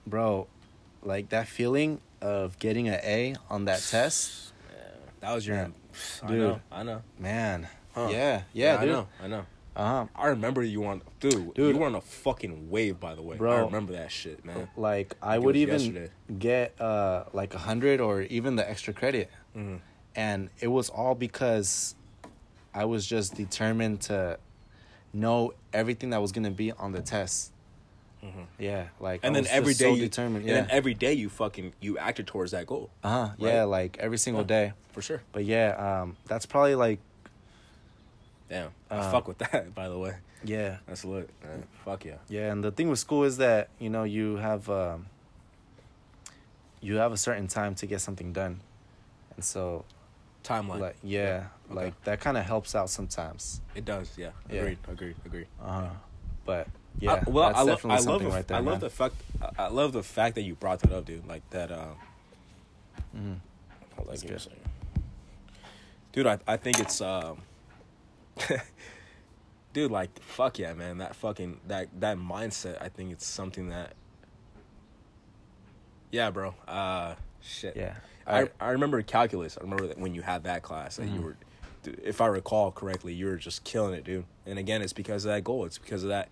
[0.06, 0.46] bro
[1.02, 4.52] like that feeling of getting an a on that test
[5.20, 5.68] That was your, Yeah.
[6.22, 6.38] I Dude.
[6.38, 7.02] know, I know.
[7.18, 8.08] man Huh.
[8.10, 9.44] yeah yeah, I dude know, I know.
[9.76, 11.54] uh-huh I remember you on, dude.
[11.54, 11.74] Dude.
[11.74, 13.36] you were on a fucking wave, by the way.
[13.36, 13.52] Bro.
[13.52, 14.68] I remember that shit, man.
[14.76, 16.10] like i would even yesterday.
[16.38, 19.80] get uh like a hundred or even the extra credit Mhm.
[20.16, 21.94] and it was all because
[22.74, 24.38] i was just determined to
[25.12, 27.52] know everything that was gonna be on the test
[28.24, 28.46] Mhm.
[28.58, 31.28] yeah like And I then every day so you, determined and then every day you
[31.28, 34.46] fucking you acted towards that goal uh-huh yeah like every single Huh.
[34.46, 35.22] day for sure.
[35.32, 37.00] but yeah um that's probably like
[38.48, 39.74] Damn, I Uh, fuck with that.
[39.80, 41.30] By the way, yeah that's lit.
[41.42, 41.64] Man.
[41.86, 42.16] Fuck yeah.
[42.28, 45.06] Yeah, and the thing with school is that you know you have um,
[46.82, 48.60] you have a certain time to get something done,
[49.36, 49.86] and so
[50.42, 50.80] Timeline.
[50.80, 51.74] like yeah, Okay.
[51.84, 53.60] like that kind of helps out sometimes.
[53.74, 54.12] it does.
[54.16, 54.30] Yeah.
[54.50, 54.60] Yeah.
[54.62, 54.78] Agreed.
[54.88, 55.16] Agreed.
[55.24, 55.46] Agreed.
[55.62, 55.88] Uh,
[56.44, 56.66] but
[56.98, 58.56] yeah, I, well, I, lo- I love right there.
[58.56, 58.80] I love man.
[58.80, 59.14] the fact.
[59.40, 61.26] I- I love the fact that you brought that up, dude.
[61.26, 61.70] Like that.
[61.70, 61.96] Hold
[63.14, 63.40] on,
[64.08, 64.56] That's give me a good.
[66.12, 67.38] Dude, I I think it's um.
[69.72, 70.98] dude, like fuck yeah, man.
[70.98, 72.80] That fucking that that mindset.
[72.82, 73.94] I think it's something that.
[76.10, 76.54] Yeah, bro.
[76.68, 77.74] Uh, shit.
[77.76, 77.94] Yeah,
[78.26, 79.56] I, I remember calculus.
[79.58, 81.36] I remember that when you had that class that you were,
[82.02, 84.24] if I recall correctly, you were just killing it, dude.
[84.46, 85.64] And again, it's because of that goal.
[85.64, 86.28] It's because of that.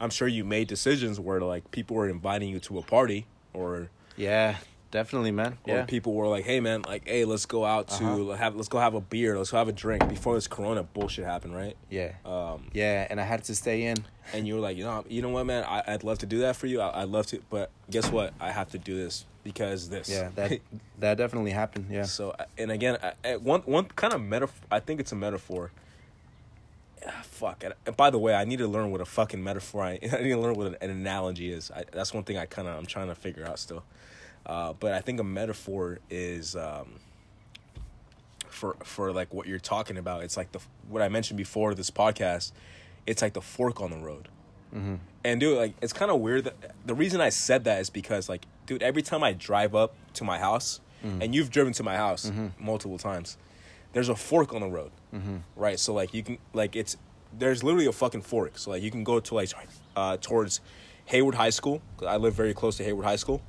[0.00, 3.90] I'm sure you made decisions where like people were inviting you to a party, or
[4.16, 4.56] yeah,
[4.90, 5.58] definitely, man.
[5.64, 7.94] or Yeah, people were like, "Hey, man, like, hey, let's go out to
[8.32, 8.36] Uh-huh.
[8.36, 11.24] have let's go have a beer, let's go have a drink before this Corona bullshit
[11.24, 13.96] happened, right?" yeah, Um, yeah, and I had to stay in.
[14.32, 16.38] and you were like, you know, you know what, man, I, I'd love to do
[16.40, 16.80] that for you.
[16.80, 18.32] I, I'd love to, but guess what?
[18.40, 20.08] I have to do this because this.
[20.08, 20.58] Yeah, that
[20.98, 21.86] that definitely happened.
[21.90, 24.66] Yeah, So and again, I- one one kind of metaphor.
[24.70, 25.70] I think it's a metaphor.
[27.06, 27.62] Ah, fuck.
[27.62, 29.82] And- And by the way, I need to learn what a fucking metaphor.
[29.84, 31.70] I, I need to learn what an, an analogy is.
[31.70, 33.84] I, that's one thing I kind of I'm trying to figure out still.
[34.46, 36.94] Uh, but I think a metaphor is um,
[38.48, 40.22] for for like what you're talking about.
[40.24, 42.52] It's like the what I mentioned before this podcast.
[43.06, 44.28] it's like the fork on the road.
[44.74, 44.94] Mm-hmm.
[45.24, 46.44] And dude, like it's kind of weird.
[46.44, 49.94] That, the reason I said that is because like, dude, every time I drive up
[50.14, 51.20] to my house, Mm-hmm.
[51.20, 53.36] and you've driven to my house multiple times,
[53.92, 55.36] there's a fork on the road, Mm-hmm.
[55.54, 55.78] right?
[55.78, 56.96] So like you can like it's
[57.38, 58.56] there's literally a fucking fork.
[58.56, 59.50] So like you can go to like
[59.96, 60.60] uh, towards
[61.06, 61.82] Hayward High School.
[61.98, 63.42] 'cause I live very close to Hayward High School,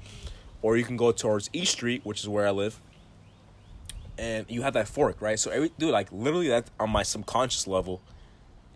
[0.62, 2.82] or you can go towards East Street, which is where I live.
[4.18, 5.40] And you have that fork, right?
[5.40, 8.02] So every dude, like literally, that on my subconscious level,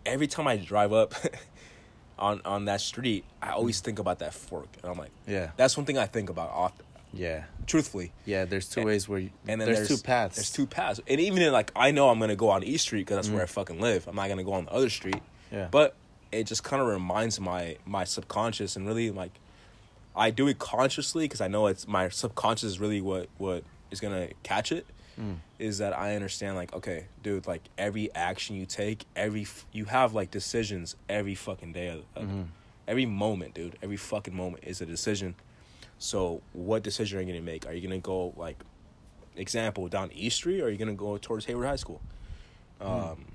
[0.04, 1.14] every time I drive up
[2.20, 5.50] on on that street, I always think about that fork, and I'm like, Yeah.
[5.56, 6.84] that's one thing I think about often.
[7.12, 7.44] Yeah.
[7.66, 8.44] Truthfully, Yeah.
[8.44, 10.36] There's two And- ways where you, and then there's, two paths.
[10.36, 13.00] There's two paths, and even in like I know I'm gonna go on East Street
[13.02, 13.34] because that's Mm-hmm.
[13.36, 14.06] where I fucking live.
[14.06, 15.22] I'm not gonna go on the other street.
[15.50, 15.68] Yeah.
[15.70, 15.96] But
[16.30, 19.32] it just kind of reminds my my subconscious and really like
[20.14, 23.98] I do it consciously because I know it's my subconscious is really what what is
[24.00, 24.86] gonna catch it.
[25.20, 25.36] Mm.
[25.58, 29.84] Is that I understand like okay, dude, like every action you take, every f- you
[29.86, 32.46] have like decisions every fucking day, of, of- Mhm.
[32.88, 35.34] every moment, dude, every fucking moment is a decision.
[35.98, 37.66] So what decision are you gonna make?
[37.66, 38.56] Are you gonna go like,
[39.36, 42.00] example down East Street, or are you gonna go towards Hayward High School?
[42.80, 43.26] Um,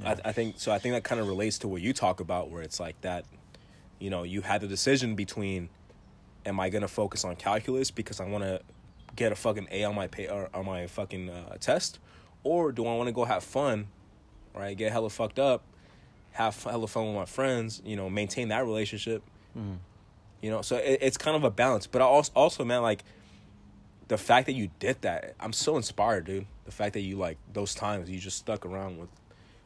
[0.00, 0.16] Yeah.
[0.24, 0.72] I, I think so.
[0.72, 3.24] I think that kind of relates to what you talk about, where it's like that.
[4.00, 5.68] You know, you had the decision between,
[6.44, 8.60] am I gonna focus on calculus because I want to
[9.16, 11.98] get a fucking A on my pay or on my fucking uh, test,
[12.44, 13.88] or do I want to go have fun,
[14.54, 14.76] right?
[14.76, 15.62] Get hella fucked up,
[16.32, 17.82] have hella fun with my friends.
[17.84, 19.22] You know, maintain that relationship.
[19.56, 19.78] Mhm.
[20.40, 21.86] You know, so it, it's kind of a balance.
[21.86, 23.04] But I also, also, man, like
[24.08, 26.46] the fact that you did that, I'm so inspired, dude.
[26.64, 29.08] The fact that you like those times you just stuck around with,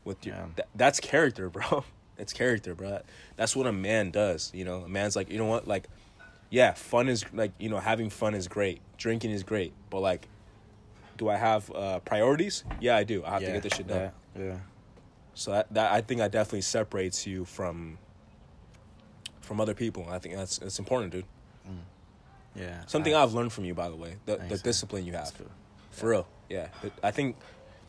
[0.05, 0.47] with your Yeah.
[0.57, 1.84] that, that's character, bro.
[2.18, 3.01] It's character, bro.
[3.36, 4.51] That's what a man does.
[4.55, 5.88] You know, a man's like, you know what, like,
[6.51, 10.28] yeah, fun is like, you know, having fun is great, drinking is great, but like,
[11.16, 12.64] do I have uh, priorities?
[12.80, 13.24] Yeah, I do.
[13.24, 14.11] I have to get this shit done.
[14.36, 14.42] Yeah.
[14.44, 14.57] yeah.
[15.34, 17.99] So that, that I think that definitely separates you from
[19.40, 20.07] from other people.
[20.11, 21.24] I think that's it's important, dude.
[22.55, 22.84] Yeah.
[22.86, 25.47] Something I, I've learned from you, by the way, the the discipline you have, cool.
[25.90, 26.28] for real.
[26.49, 27.36] Yeah, But I think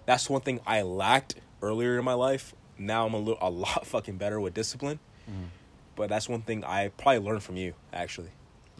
[0.05, 2.53] that's one thing I lacked earlier in my life.
[2.77, 4.99] Now I'm a little a lot fucking better with discipline.
[5.29, 5.49] Mhm.
[5.95, 8.29] But that's one thing I probably learned from you, actually.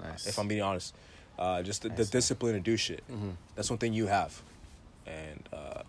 [0.02, 0.28] Nice.
[0.28, 0.96] If I'm being honest,
[1.40, 2.10] uh, just the, the Nice.
[2.10, 3.04] discipline to do shit.
[3.12, 3.34] Mhm.
[3.56, 4.42] That's one thing you have,
[5.06, 5.82] and uh,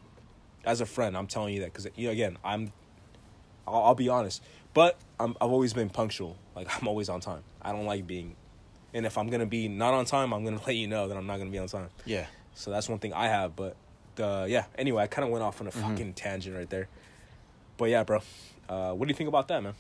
[0.65, 2.73] as a friend, I'm telling you that because you know, again, I'm.
[3.67, 4.43] I'll, I'll be honest,
[4.73, 6.37] but I'm, I've always been punctual.
[6.57, 7.43] Like I'm always on time.
[7.61, 8.35] I don't like being,
[8.95, 11.27] and if I'm gonna be not on time, I'm gonna let you know that I'm
[11.27, 11.89] not gonna be on time.
[12.07, 12.27] Yeah.
[12.55, 13.55] So that's one thing I have.
[13.57, 13.77] But
[14.17, 14.65] the yeah.
[14.77, 15.83] Anyway, I kind of went off on a Mhm.
[15.83, 16.89] fucking tangent right there.
[17.77, 18.21] But yeah, bro.
[18.69, 19.75] Uh, what do you think about that, man?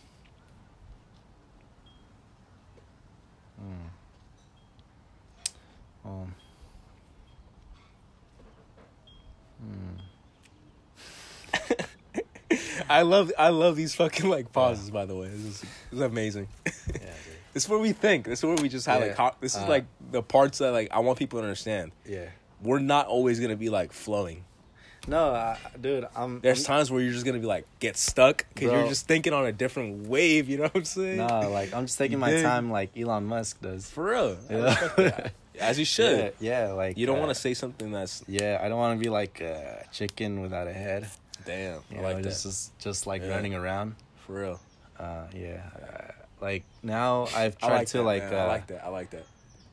[6.08, 6.34] Um.
[9.60, 9.96] Hmm.
[12.88, 14.90] I love I love these fucking like pauses.
[14.90, 16.48] By the way, this is, this is amazing.
[16.66, 16.72] Yeah.
[17.54, 18.26] This is where we think.
[18.26, 19.14] This is where we just have Yeah.
[19.20, 19.40] like.
[19.40, 21.90] This is Uh, like the parts that like I want people to understand.
[22.06, 22.26] Yeah.
[22.62, 24.44] We're not always gonna be like flowing.
[25.08, 26.40] No, I, dude, I'm.
[26.40, 29.32] There's I'm, times where you're just gonna be like get stuck because you're just thinking
[29.32, 30.48] on a different wave.
[30.48, 31.16] You know what I'm saying?
[31.16, 33.90] No, like I'm just taking my time, like Elon Musk does.
[33.90, 34.36] for real.
[34.50, 35.28] Yeah.
[35.60, 36.32] As you should.
[36.40, 38.98] Yeah, yeah, like You don't uh, want to say something that's Yeah, I don't want
[38.98, 41.08] to be like a chicken without a head.
[41.44, 41.80] damn.
[41.90, 43.30] You I know, like just, just just like Yeah.
[43.30, 43.94] running around.
[44.26, 44.60] for real.
[44.98, 48.22] Uh, yeah, uh, like now I've tried like to that, like.
[48.22, 48.84] Uh, I like that.
[48.84, 49.24] I like that.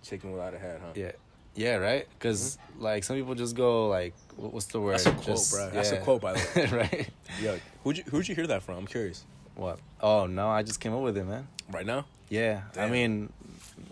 [0.03, 0.91] Chicken without a head, huh?
[0.95, 1.11] Yeah,
[1.55, 2.07] yeah, right.
[2.17, 4.93] Because like some people just go like, what's the word?
[4.93, 5.69] That's a quote, Just- bro.
[5.71, 6.39] That's a quote, by the
[6.71, 6.77] way.
[6.77, 7.09] right.
[7.41, 8.77] Yo, who'd you who'd you hear that from?
[8.77, 9.23] I'm curious.
[9.55, 9.79] What?
[10.01, 11.47] Oh no, I just came up with it, man.
[11.71, 12.05] Right now.
[12.29, 13.31] Yeah, I mean,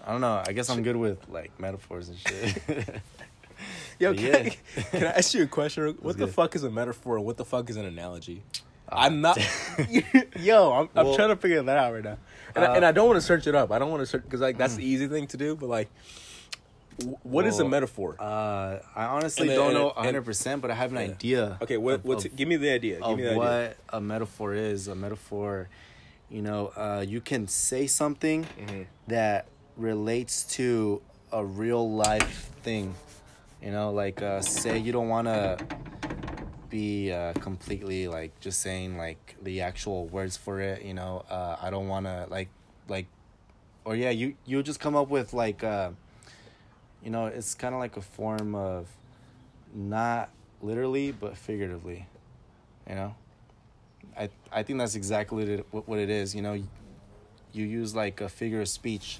[0.06, 0.44] I don't know.
[0.46, 2.62] I guess I'm good with like metaphors and shit.
[4.00, 4.38] Yo, can, yeah.
[4.38, 5.96] I, can I ask you a question?
[6.02, 6.34] What the good.
[6.34, 7.20] fuck is a metaphor?
[7.20, 8.44] What the fuck is an analogy?
[8.92, 9.38] Ah, I'm not.
[10.40, 12.18] Yo, I'm, I'm trying to figure that out right now,
[12.56, 13.72] and, I, uh, and I don't want to search it up.
[13.72, 15.56] I don't want to search because like that's the easy thing to do.
[15.56, 15.90] But like,
[17.24, 18.18] what is a metaphor?
[18.20, 21.04] Uh, I honestly And don't and- know 100, percent but I have an Yeah.
[21.14, 21.58] idea.
[21.62, 23.00] okay, what of- what's of- give me the idea?
[23.00, 23.76] Give me the what idea.
[23.90, 24.88] a metaphor is.
[24.90, 25.70] A metaphor,
[26.30, 28.86] you know, uh, you can say something Mhm.
[29.08, 29.46] that
[29.78, 31.02] relates to
[31.32, 32.94] a real life thing.
[33.62, 35.58] You know, like uh, say you don't want to
[36.70, 40.84] be uh, completely like just saying like the actual words for it.
[40.84, 42.50] You know, uh, I don't want to like
[42.88, 43.08] like,
[43.86, 45.92] or yeah, you you just come up with like, uh,
[47.04, 48.88] you know, it's kind of like a form of
[49.74, 50.30] not
[50.62, 52.08] literally but figuratively.
[52.88, 53.16] You know,
[54.18, 56.36] I I think that's exactly what it is.
[56.36, 56.54] You know,
[57.54, 59.20] you use like a figure of speech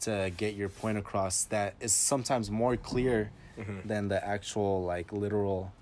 [0.00, 3.86] to get your point across that is sometimes more clear Mhm.
[3.86, 5.72] than the actual like literal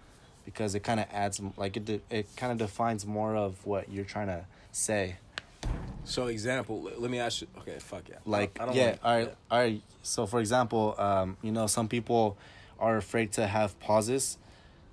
[0.44, 3.90] because it kind of adds like it de- it kind of defines more of what
[3.90, 5.16] you're trying to say.
[6.04, 7.48] So example, let, me ask you.
[7.58, 8.16] Okay, fuck yeah.
[8.26, 9.82] Like I don't yeah, wanna- all right, all right.
[10.02, 12.36] So for example, um, you know, some people
[12.78, 14.36] are afraid to have pauses,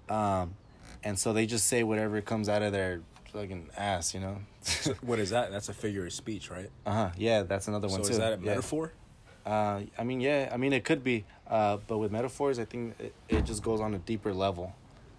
[0.09, 0.55] um,
[1.03, 3.01] and so they just say whatever comes out of their
[3.33, 4.37] fucking ass, you know.
[4.61, 5.51] So what is that?
[5.55, 6.69] That's a figure of speech, right?
[6.85, 7.09] uh huh.
[7.17, 8.13] Yeah, that's another one so too.
[8.13, 8.55] is that a Yeah.
[9.45, 10.49] Uh, I mean, yeah.
[10.51, 11.25] I mean, it could be.
[11.47, 14.73] Uh, but with metaphors, I think it, it just goes on a deeper level.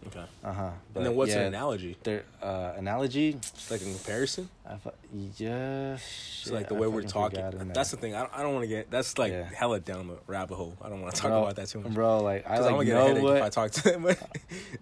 [0.08, 0.24] Okay.
[0.42, 0.70] Uh huh.
[0.96, 1.96] and then what's an analogy?
[2.02, 3.34] Their uh, analogy.
[3.34, 4.48] Just like a comparison?
[4.68, 4.90] I fu-
[5.36, 5.96] yeah.
[6.42, 7.40] So like the way we're talking.
[7.72, 8.14] That's the thing.
[8.14, 8.90] I don't, I don't want to get.
[8.90, 9.48] That's like Yeah.
[9.54, 10.76] hella down the rabbit hole.
[10.82, 11.94] I don't want to talk bro, about that too much.
[11.94, 13.82] Bro, like I Because I'm gonna get a know headache if I what talk to
[13.82, 14.06] them.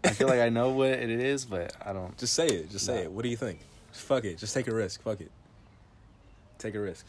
[0.04, 2.16] I feel like I know what it is, but I don't.
[2.16, 2.70] Just say it.
[2.70, 3.12] Just say it.
[3.12, 3.60] What do you think?
[3.92, 4.38] Just fuck it.
[4.38, 5.02] Just take a risk.
[5.02, 5.30] Fuck it.
[6.58, 7.04] Take a risk.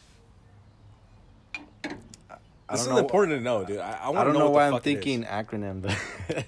[2.72, 3.04] I This don't is know.
[3.04, 3.78] important to know, dude.
[3.80, 4.94] I, I want I don't to know, why I'm fuck it is.
[5.04, 5.96] thinking acronym, but,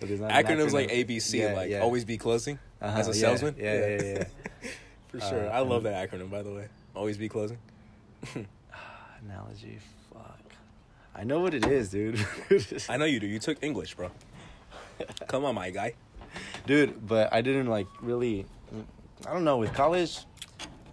[0.00, 0.88] but it's not an Acronyms like.
[0.90, 1.80] ABC, Yeah, like yeah.
[1.80, 3.54] always be closing Uh-huh, as a yeah, salesman.
[3.58, 4.24] Yeah, yeah, yeah.
[5.08, 5.46] For sure.
[5.48, 6.68] Uh, I love that acronym, by the way.
[6.94, 7.58] Always be closing.
[9.22, 9.78] Analogy,
[10.12, 10.38] fuck.
[11.14, 12.24] I know what it is, dude.
[12.88, 13.26] I know you do.
[13.26, 14.10] You took English, bro.
[15.28, 15.94] Come on, my guy.
[16.66, 18.46] dude, but I didn't like really.
[19.26, 20.20] I don't know with college,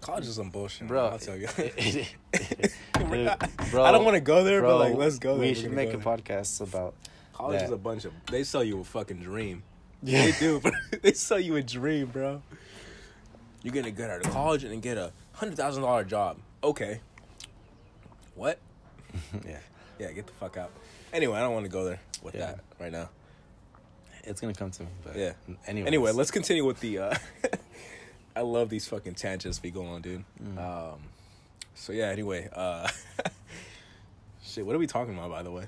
[0.07, 1.07] College is some bullshit, bro.
[1.07, 1.47] I'll tell you.
[1.57, 2.07] Dude,
[3.71, 5.49] bro, I don't want to go there, bro, but like, let's go there.
[5.49, 6.17] We should make a there.
[6.17, 6.93] podcast about.
[7.33, 7.65] College that.
[7.65, 8.13] is a bunch of.
[8.31, 9.63] They sell you a fucking dream.
[10.01, 10.27] Yeah.
[10.27, 10.59] They do.
[10.61, 10.71] Bro.
[11.01, 12.41] they sell you a dream, bro.
[13.63, 16.37] You're gonna get out of college and get a hundred thousand dollar job.
[16.63, 17.01] Okay.
[18.35, 18.59] What?
[19.45, 19.57] yeah,
[19.99, 20.71] Yeah, get the fuck out.
[21.11, 22.45] Anyway, I don't want to go there with Yeah.
[22.53, 23.09] that right now.
[24.23, 24.89] it's gonna come to me.
[25.03, 25.33] But Yeah.
[25.67, 26.99] Anyway, Anyway, let's continue with the.
[26.99, 27.15] uh
[28.37, 30.23] I love these fucking tangents we go on, dude.
[30.43, 30.57] Mm.
[30.59, 30.99] Um.
[31.73, 32.05] So yeah.
[32.05, 32.49] Anyway.
[32.53, 32.87] uh
[34.43, 34.65] Shit.
[34.65, 35.65] What are we talking about, by the way?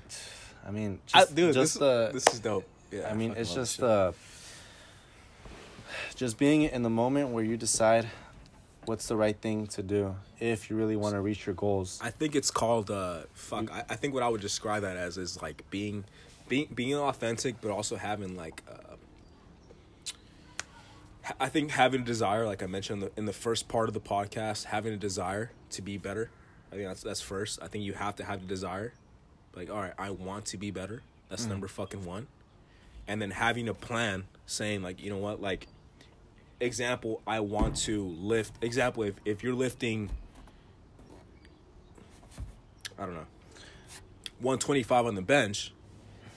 [0.66, 2.10] I mean, I, dude, just this, the.
[2.12, 2.66] this is dope.
[2.90, 3.10] Yeah.
[3.10, 4.12] I mean, it's just uh,
[6.14, 8.06] just being in the moment where you decide
[8.84, 11.98] what's the right thing to do if you really want to reach your goals.
[12.02, 13.70] I think it's called uh fuck.
[13.72, 16.04] I, I think what I would describe that as is like being
[16.48, 18.62] being being authentic, but also having like.
[18.70, 18.89] Uh,
[21.38, 23.94] I think having a desire, like I mentioned in the, in the first part of
[23.94, 26.30] the podcast, having a desire to be better.
[26.72, 27.60] I think that's that's first.
[27.62, 28.94] I think you have to have the desire,
[29.54, 31.02] like all right, I want to be better.
[31.28, 31.50] That's mm.
[31.50, 32.28] number fucking one,
[33.08, 35.66] and then having a plan, saying like you know what, like
[36.60, 38.62] example, I want to lift.
[38.62, 40.10] Example, if if you're lifting
[43.00, 43.26] I don't know,
[44.40, 45.72] 125 on the bench,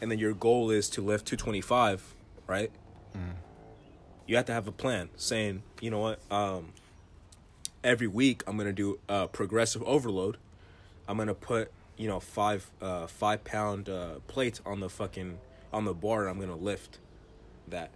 [0.01, 2.15] and then your goal is to lift 225,
[2.47, 2.71] right?
[3.15, 3.42] Mm.
[4.27, 6.69] You have to have a plan saying, you know what, um,
[7.83, 10.37] every week I'm gonna do a progressive overload.
[11.07, 15.39] I'm gonna put, you know, five uh, five pound uh, plates on the fucking
[15.73, 16.99] on the bar, I'm gonna lift
[17.67, 17.91] that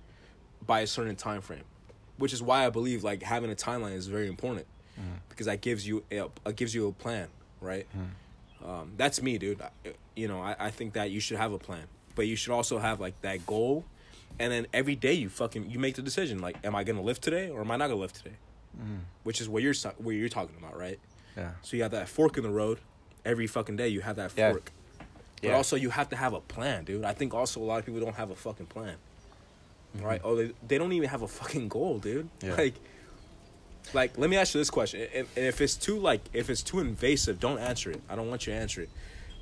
[0.66, 1.64] by a certain time frame,
[2.18, 4.66] which is why I believe like having a timeline is very important
[5.30, 7.28] because that gives you a, it gives you a plan,
[7.62, 7.86] right?
[8.66, 9.62] Um, that's me, dude.
[9.62, 11.84] I- You know, I, I think that you should have a plan,
[12.16, 13.86] but you should also have like that goal,
[14.40, 17.22] and then every day you fucking you make the decision like, am I gonna lift
[17.24, 18.36] today or am I not gonna lift today?
[18.80, 19.00] Mm.
[19.24, 21.00] Which is what you're what you're talking about, right?
[21.36, 21.52] Yeah.
[21.62, 22.80] So you have that fork in the road.
[23.26, 24.52] Every fucking day you have that Yeah.
[24.52, 24.72] fork.
[25.42, 25.56] But Yeah.
[25.56, 27.04] also you have to have a plan, dude.
[27.04, 28.96] I think also a lot of people don't have a fucking plan.
[29.96, 30.06] Mm-hmm.
[30.06, 30.22] Right?
[30.24, 32.30] Oh, they, they don't even have a fucking goal, dude.
[32.42, 32.56] Yeah.
[32.56, 32.76] Like
[33.94, 35.08] like let me ask you this question.
[35.14, 38.02] And, and if it's too like if it's too invasive, don't answer it.
[38.10, 38.90] I don't want you to answer it.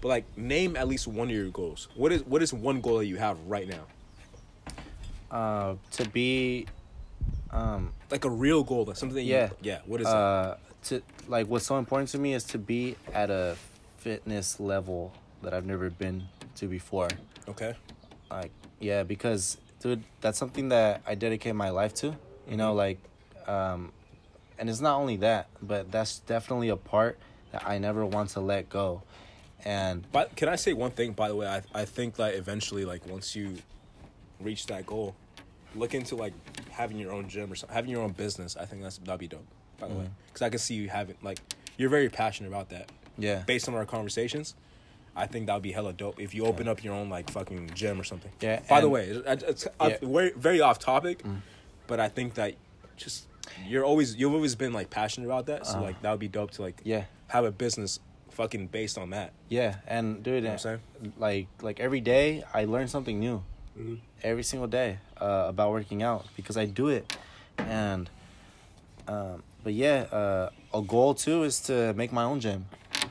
[0.01, 1.87] But like name at least one of your goals.
[1.95, 3.85] What is what is one goal that you have right now?
[5.35, 6.65] Uh, to be,
[7.51, 9.49] um, Like a real goal, that's something Yeah.
[9.49, 10.15] you Yeah, what is that?
[10.15, 10.55] uh,
[10.85, 13.57] to like what's so important to me is to be at a
[13.97, 15.11] fitness level
[15.41, 16.23] that I've never been
[16.55, 17.09] to before.
[17.49, 17.75] Okay.
[18.31, 22.15] like yeah because dude that's something that i dedicate my life to
[22.49, 22.97] you know like
[23.47, 23.91] um
[24.57, 27.17] and it's not only that but that's definitely a part
[27.51, 29.01] that i never want to let go
[29.63, 31.13] and But can I say one thing?
[31.13, 33.57] By the way, I I think that eventually, like once you
[34.39, 35.15] reach that goal,
[35.75, 36.33] look into like
[36.71, 38.55] having your own gym or something, having your own business.
[38.57, 39.45] I think that's that'd be dope.
[39.79, 41.39] By the way, because I can see you having like
[41.77, 42.91] you're very passionate about that.
[43.17, 44.55] yeah Based on our conversations,
[45.15, 47.71] I think that would be hella dope if you open up your own like fucking
[47.73, 48.31] gym or something.
[48.41, 49.87] Yeah, By the way, it's, it's Yeah.
[49.87, 51.23] uh, very very off topic,
[51.87, 52.55] but I think that
[52.97, 53.27] just
[53.67, 55.67] you're always you've always been like passionate about that.
[55.67, 55.81] So Uh.
[55.81, 57.99] like that would be dope to like yeah have a business
[58.31, 59.31] fucking based on that.
[59.49, 60.81] yeah and dude know what I'm
[61.17, 63.43] like like every day i learn something new
[63.79, 63.99] Mhm.
[64.23, 67.17] every single day uh, about working out because i do it
[67.57, 68.09] and
[69.07, 72.65] um but yeah uh a goal too is to make my own gym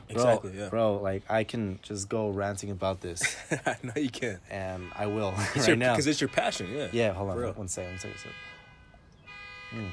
[0.07, 0.51] Exactly.
[0.51, 0.69] bro, yeah.
[0.69, 0.95] bro.
[0.97, 3.35] Like I can just go ranting about this,
[3.65, 4.39] I know you can.
[4.49, 5.93] and I will It's right your, now.
[5.93, 6.67] because it's your passion.
[6.71, 6.87] Yeah.
[6.91, 7.91] Yeah, hold on one second.
[7.91, 8.17] One second.
[8.17, 9.91] second.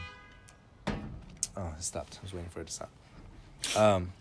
[0.87, 0.95] Mm.
[1.57, 2.19] Oh, it stopped.
[2.21, 2.91] I was waiting for it to stop.
[3.77, 4.13] Um,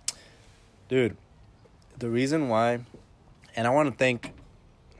[0.88, 1.18] dude,
[1.98, 2.80] the reason why,
[3.56, 4.34] and I want to thank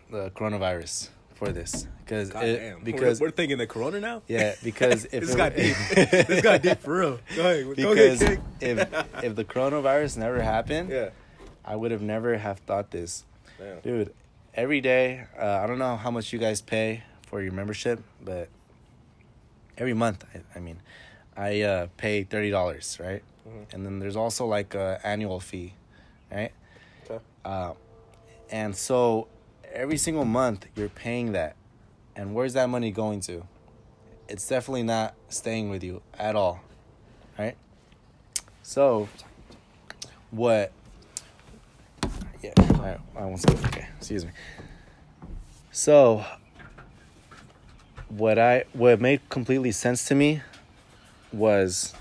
[0.10, 1.10] the coronavirus
[1.42, 4.22] for this because it, because we're, we're thinking the corona now.
[4.28, 5.76] yeah because if this it- got deep.
[6.28, 7.20] this got deep for real.
[7.36, 7.78] Go ahead.
[7.78, 11.10] Go ahead, if if the coronavirus never happened, yeah.
[11.66, 13.26] I would have never have thought this.
[13.58, 13.80] Damn.
[13.80, 14.14] Dude,
[14.54, 18.48] every day, uh, I don't know how much you guys pay for your membership, but
[19.80, 20.80] every month, I, I mean,
[21.36, 23.24] I uh, pay $30, right?
[23.48, 23.74] Mhm.
[23.74, 25.74] And then there's also like a annual fee,
[26.32, 26.52] right?
[27.10, 27.24] Okay.
[27.44, 27.74] Uh,
[28.52, 29.28] and so
[29.74, 31.56] every single month, you're paying that.
[32.16, 33.44] And where's that money going to?
[34.28, 36.62] It's definitely not staying with you at all,
[37.38, 37.56] right?
[38.64, 39.10] So,
[40.30, 40.72] what
[42.42, 43.88] yeah, I, I won't say okay.
[43.98, 44.32] Excuse me.
[45.72, 46.26] So,
[48.10, 50.42] what I what made completely sense to me
[51.32, 51.94] was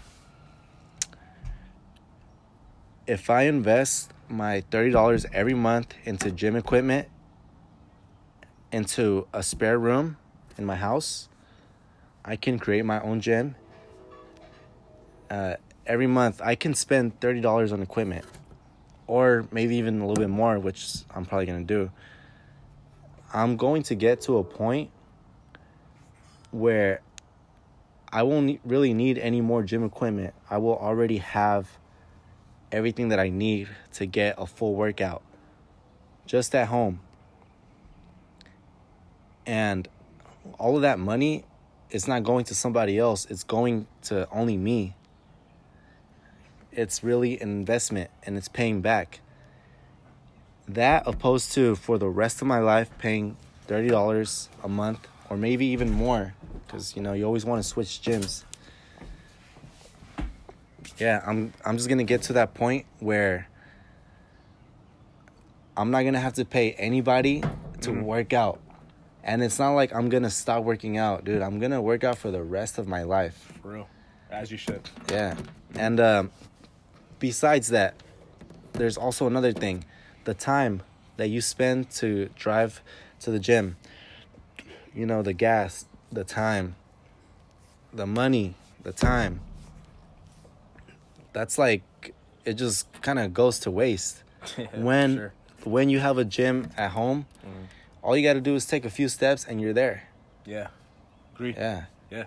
[3.07, 7.09] if I invest my thirty dollars every month into gym equipment,
[8.73, 10.17] into a spare room
[10.59, 11.29] in my house,
[12.25, 13.57] I can create my own gym.
[15.31, 15.55] Uh,
[15.87, 18.25] every month, I can spend thirty dollars on equipment
[19.07, 21.91] or maybe even a little bit more, which I'm probably gonna do.
[23.33, 24.91] I'm going to get to a point
[26.51, 27.01] where
[28.13, 30.35] I won't really need any more gym equipment.
[30.49, 31.69] I will already have
[32.73, 35.23] everything that I need to get a full workout
[36.27, 37.01] just at home.
[39.47, 39.89] And
[40.59, 41.45] all of that money
[41.91, 44.95] is not going to somebody else, it's going to only me
[46.73, 49.21] it's really an investment and it's paying back.
[50.69, 53.37] That opposed to for the rest of my life paying
[53.67, 56.35] thirty dollars a month or maybe even more,
[56.67, 58.45] because you know you always want to switch gyms.
[60.99, 63.49] Yeah, I'm I'm just gonna get to that point where
[65.77, 67.41] I'm not gonna have to pay anybody
[67.81, 68.05] to Mhm.
[68.05, 68.61] work out.
[69.23, 71.43] And it's not like I'm gonna stop working out, dude.
[71.43, 73.53] I'm gonna work out for the rest of my life.
[73.63, 73.89] For real.
[74.31, 74.89] As you should.
[75.11, 75.37] Yeah.
[75.75, 76.31] And um,
[77.19, 77.95] besides that,
[78.73, 79.85] there's also another thing
[80.25, 80.83] the time
[81.17, 82.81] that you spend to drive
[83.21, 83.77] to the gym.
[84.95, 86.77] You know, the gas, the time,
[87.93, 89.41] the money, the time.
[91.33, 91.83] That's like,
[92.45, 94.23] it just kind of goes to waste.
[94.75, 95.33] when Sure.
[95.65, 97.67] when you have a gym at home, Mhm.
[98.03, 100.05] All you got to do is take a few steps and you're there.
[100.45, 100.69] Yeah.
[101.35, 101.55] Agree.
[101.57, 101.85] Yeah.
[102.11, 102.25] Yeah.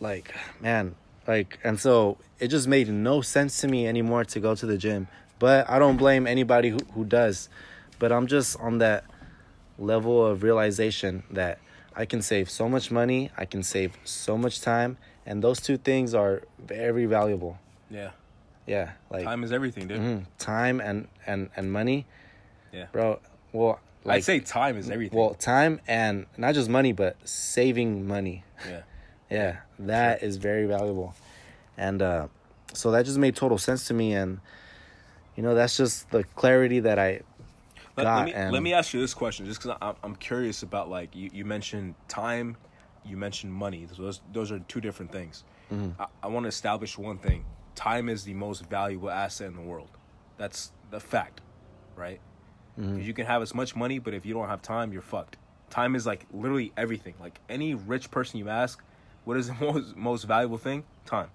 [0.00, 0.94] Like, man,
[1.26, 4.78] like, and so it just made no sense to me anymore to go to the
[4.78, 5.08] gym.
[5.38, 7.48] But I don't blame anybody who, who does.
[7.98, 9.04] But I'm just on that
[9.78, 11.58] level of realization that
[11.94, 14.96] I can save so much money, I can save so much time,
[15.26, 17.58] and those two things are very valuable.
[17.90, 18.10] Yeah.
[18.66, 20.00] Yeah, like Time is everything, dude.
[20.00, 22.06] mhm, time and and and money.
[22.72, 22.86] Yeah.
[22.92, 23.18] bro.
[23.52, 25.18] Well, like, I'd say time is everything.
[25.18, 28.44] well, time and not just money, but saving money.
[28.68, 28.82] yeah.
[29.30, 31.14] Yeah, that is very valuable.
[31.76, 32.26] And uh,
[32.74, 34.12] so that just made total sense to me.
[34.12, 34.40] And,
[35.36, 37.20] you know, that's just the clarity that I
[37.96, 38.16] Let, got.
[38.16, 40.90] let me and let me ask you this question, just because I'm I'm curious about
[40.90, 42.56] like you, you mentioned time,
[43.04, 43.86] you mentioned money.
[43.96, 45.44] Those those are two different things.
[45.72, 46.02] Mm-hmm.
[46.02, 47.44] I, I want to establish one thing:
[47.76, 49.90] time is the most valuable asset in the world.
[50.38, 51.40] That's the fact,
[51.94, 52.20] right?
[52.80, 52.96] Mm-hmm.
[52.98, 55.36] 'Cause You can have as much money, but if you don't have time, you're fucked.
[55.68, 57.14] Time is like literally everything.
[57.20, 58.82] Like any rich person you ask,
[59.24, 60.84] what is the most most valuable thing?
[61.06, 61.28] Time.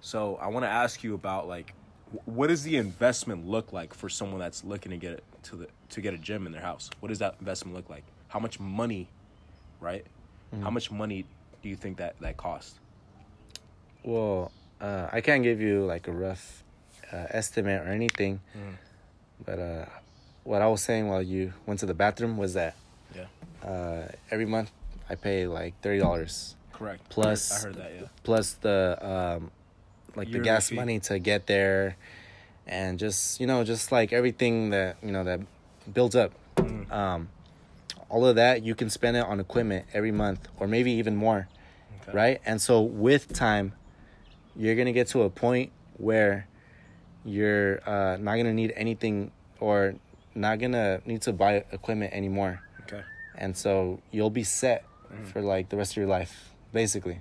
[0.00, 1.74] So I want to ask you about like,
[2.12, 5.56] wh- what does the investment look like for someone that's looking to get it to
[5.56, 6.88] the to get a gym in their house?
[7.00, 8.04] What does that investment look like?
[8.28, 9.08] How much money,
[9.80, 10.04] right?
[10.62, 11.26] How much money
[11.62, 12.78] do you think that that costs?
[14.02, 14.50] well,
[14.80, 16.64] uh, I can't give you like a rough
[17.12, 18.40] uh, estimate or anything.
[18.56, 18.74] Mhm.
[19.44, 19.84] But uh,
[20.44, 22.76] what I was saying while you went to the bathroom was that
[23.14, 23.26] Yeah,
[23.68, 24.70] uh, every month
[25.08, 27.08] I pay like $30 correct.
[27.08, 27.92] Plus- I heard that.
[28.00, 29.50] Yeah, plus the um
[30.16, 30.76] like the gas fee.
[30.76, 31.96] money to get there
[32.66, 35.40] and just you know just like everything that you know that
[35.92, 36.90] builds up Mhm.
[36.92, 37.28] um
[38.08, 41.48] all of that you can spend it on equipment every month or maybe even more
[42.02, 42.12] Okay.
[42.12, 43.72] right and so with time
[44.56, 46.46] you're gonna get to a point where
[47.24, 49.30] you're uh, not gonna need anything
[49.60, 49.94] or
[50.34, 53.02] not gonna need to buy equipment anymore Okay.
[53.36, 55.26] and so you'll be set Mhm.
[55.32, 57.20] for like the rest of your life basically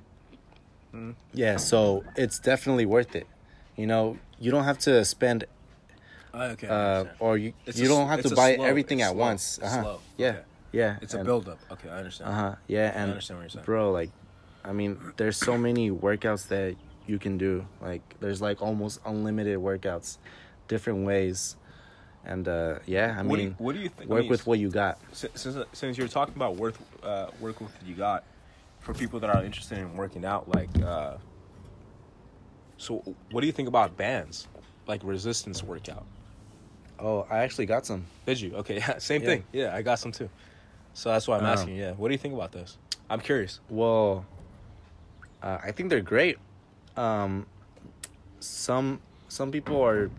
[0.93, 1.16] Mhm.
[1.34, 3.28] yeah so it's definitely worth it
[3.76, 5.45] you know you don't have to spend
[6.32, 6.68] Oh, okay.
[6.68, 9.20] Uh, or you It's you a don't have to buy slow- everything at slow.
[9.20, 9.57] once.
[9.64, 9.97] Uh-huh.
[10.16, 10.39] Yeah, Okay.
[10.74, 10.97] yeah.
[11.01, 11.57] It's a and- build up.
[11.72, 12.30] Okay, I understand.
[12.30, 12.55] Uh huh.
[12.68, 13.66] Yeah, and understand what you're saying.
[13.66, 14.12] bro, like,
[14.64, 16.76] I mean, there's so many workouts that
[17.07, 17.66] you can do.
[17.82, 20.20] Like, there's like almost unlimited workouts,
[20.68, 21.55] different ways,
[22.30, 24.10] and uh yeah, I what, do mean, you, what do you think?
[24.10, 25.00] Work mean, with what you got.
[25.12, 28.24] since since you're talking about work uh, work with what you got
[28.80, 31.18] for people that are interested in working out, like, uh,
[32.78, 34.48] so what do you think about bands
[34.88, 36.06] like resistance workout?
[37.00, 38.06] Oh, I actually got some.
[38.26, 38.56] Did you?
[38.56, 39.28] Okay, yeah, same Yeah.
[39.28, 39.44] thing.
[39.52, 40.30] Yeah, I got some too.
[40.94, 41.76] So that's why I'm Um, asking.
[41.76, 42.78] Yeah, what do you think about this?
[43.10, 43.60] I'm curious.
[43.70, 44.26] Well,
[45.42, 46.38] uh, I think they're great.
[46.96, 47.46] Um,
[48.40, 49.00] some
[49.30, 50.10] some people are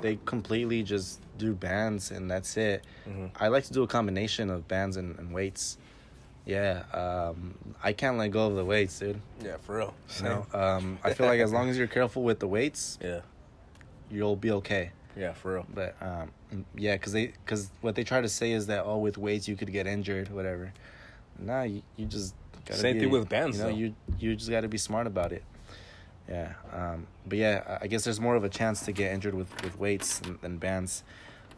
[0.00, 2.84] they completely just do bands and that's it.
[3.08, 3.30] Mhm.
[3.36, 5.78] I like to do a combination of bands and, and weights.
[6.46, 9.20] Yeah, um, I can't let go of the weights, dude.
[9.44, 9.94] Yeah, for real.
[10.18, 13.20] You know, um, I feel like as long as you're careful with the weights, Yeah,
[14.10, 14.90] you'll be okay.
[15.16, 15.66] yeah, for real.
[15.72, 16.30] But um,
[16.76, 19.56] yeah, because they because what they try to say is that oh, with weights you
[19.56, 20.72] could get injured, whatever.
[21.38, 22.34] Nah, you, you just
[22.66, 23.76] gotta Same be- thing with bands, You know, though.
[23.76, 25.44] you you just got to be smart about it.
[26.28, 29.34] Yeah, um, but yeah, I- I guess there's more of a chance to get injured
[29.34, 31.04] with with weights than, than bands.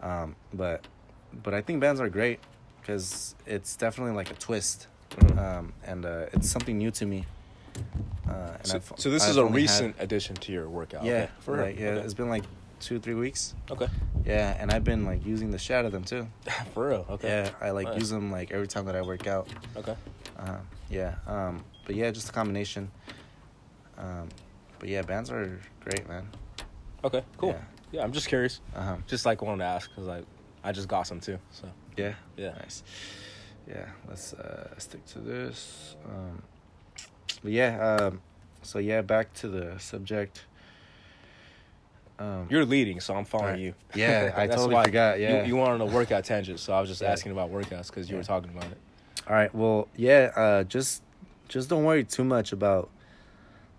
[0.03, 0.87] Um, but
[1.43, 2.41] but I think bands are great
[2.81, 5.39] because it's definitely like a twist, Mhm.
[5.39, 7.27] um, and uh, it's something new to me.
[8.29, 11.05] Uh, and So, so this I've is a only had- recent addition to your workout.
[11.05, 11.31] yeah, okay.
[11.41, 11.65] for real.
[11.67, 12.01] like, yeah, okay.
[12.05, 12.45] it's been like
[12.81, 13.55] two three weeks.
[13.71, 13.87] okay.
[14.27, 16.27] Yeah, and I've been like using the shit out of them too.
[16.75, 17.07] for real.
[17.09, 17.29] Okay.
[17.29, 19.49] Yeah, I like use them like every time that I work out.
[19.77, 19.97] Okay.
[20.39, 20.59] Uh,
[20.91, 22.91] yeah, um, but yeah, just a combination.
[23.99, 24.29] Um,
[24.79, 26.29] but yeah, bands are great, man.
[27.05, 27.23] Okay.
[27.39, 27.51] Cool.
[27.51, 27.61] Yeah.
[27.93, 28.61] Yeah, I'm just curious.
[28.75, 28.97] Uh huh.
[29.07, 30.25] Just like wanted to ask because like
[30.65, 31.39] I just got some too.
[31.51, 32.15] So Yeah.
[32.37, 32.53] yeah.
[32.59, 32.83] Nice.
[33.69, 33.87] Yeah.
[34.09, 35.95] Let's uh, stick to this.
[36.09, 36.43] Um,
[37.43, 37.97] but yeah.
[38.01, 38.21] Um,
[38.63, 40.45] so yeah, back to the subject.
[42.19, 43.61] Um, You're leading, so I'm following Alright.
[43.63, 43.75] you.
[43.95, 45.45] Yeah, I totally forgot, You- yeah.
[45.45, 47.11] You, went on a workout tangent, so I was just Yeah.
[47.11, 48.79] asking about workouts because you were talking about it.
[49.29, 49.53] All right.
[49.55, 50.31] Well, yeah.
[50.37, 51.03] Uh, just
[51.49, 52.91] just don't worry too much about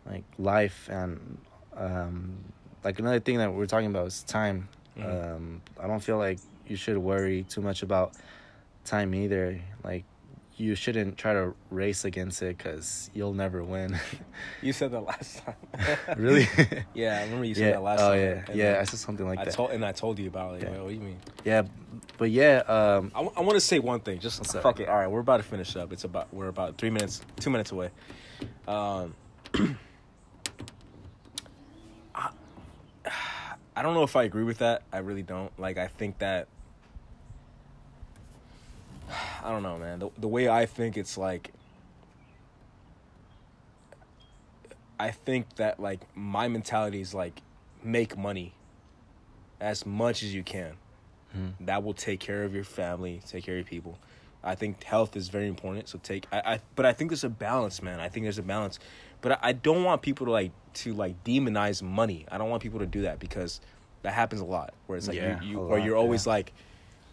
[0.05, 1.37] like life and
[1.77, 2.37] um,
[2.83, 4.67] like another thing that we're talking about is time.
[4.97, 5.35] Mhm.
[5.35, 8.13] Um, I don't feel like you should worry too much about
[8.85, 9.59] time either.
[9.83, 10.03] Like
[10.55, 13.97] you shouldn't try to race against it because you'll never win.
[14.61, 15.55] You said that last time.
[16.17, 16.47] really?
[16.93, 17.71] yeah, I remember you said yeah.
[17.71, 18.19] that last oh time.
[18.19, 18.43] yeah.
[18.47, 18.71] and Yeah.
[18.73, 19.53] then I said something like I that.
[19.53, 20.63] told and I told you about it.
[20.63, 20.81] Like, Yeah.
[20.81, 21.17] what do you mean?
[21.43, 21.63] yeah.
[22.17, 22.57] But yeah.
[22.67, 24.19] Um, I, want to say one thing.
[24.19, 24.61] Just What's up?
[24.63, 24.87] fuck it.
[24.87, 25.91] All right, we're about to finish up.
[25.91, 27.89] It's about we're about three minutes, two minutes away.
[28.67, 29.13] Um,
[32.15, 32.29] I,
[33.75, 34.83] I don't know if I agree with that.
[34.91, 35.57] I really don't.
[35.59, 36.47] Like, I think that.
[39.43, 39.99] I don't know, man.
[39.99, 41.51] The the way I think it's like.
[44.99, 47.41] I think that like my mentality is like
[47.83, 48.53] make money
[49.59, 50.73] as much as you can
[51.35, 51.53] mhm.
[51.61, 53.97] that will take care of your family, take care of your people.
[54.43, 55.87] I think health is very important.
[55.87, 57.99] So take, I, I but I think there's a balance, man.
[57.99, 58.77] I think there's a balance,
[59.21, 62.25] but I, I don't want people to like to like demonize money.
[62.31, 63.61] I don't want people to do that because
[64.01, 64.73] that happens a lot.
[64.87, 66.33] Where it's like Yeah, you, you where lot, you're always yeah.
[66.33, 66.53] like,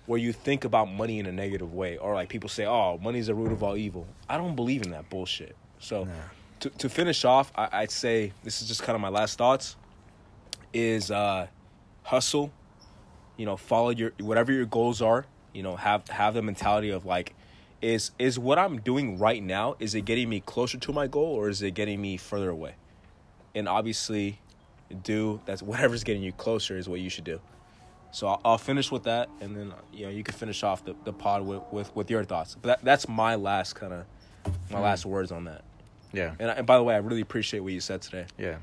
[0.06, 3.26] where you think about money in a negative way, or like people say, "Oh, money's
[3.28, 5.56] the root of all evil." I don't believe in that bullshit.
[5.78, 6.12] So Nah.
[6.60, 9.76] to to finish off, I, I'd say this is just kind of my last thoughts.
[10.72, 11.48] Is uh,
[12.04, 12.52] hustle
[13.36, 17.06] you know follow your whatever your goals are you know have have the mentality of
[17.06, 17.34] like
[17.80, 21.34] is is what i'm doing right now is it getting me closer to my goal
[21.34, 22.74] or is it getting me further away
[23.54, 24.38] and obviously
[25.02, 27.40] do that's whatever's getting you closer is what you should do
[28.12, 30.94] so i'll, I'll finish with that and then you know you can finish off the,
[31.04, 34.04] the pod with, with with your thoughts but that, that's my last kind of
[34.70, 34.82] my Mm.
[34.82, 35.62] last words on that
[36.12, 36.32] Yeah.
[36.38, 38.56] and, I, and by the way i really appreciate what you said today Yeah.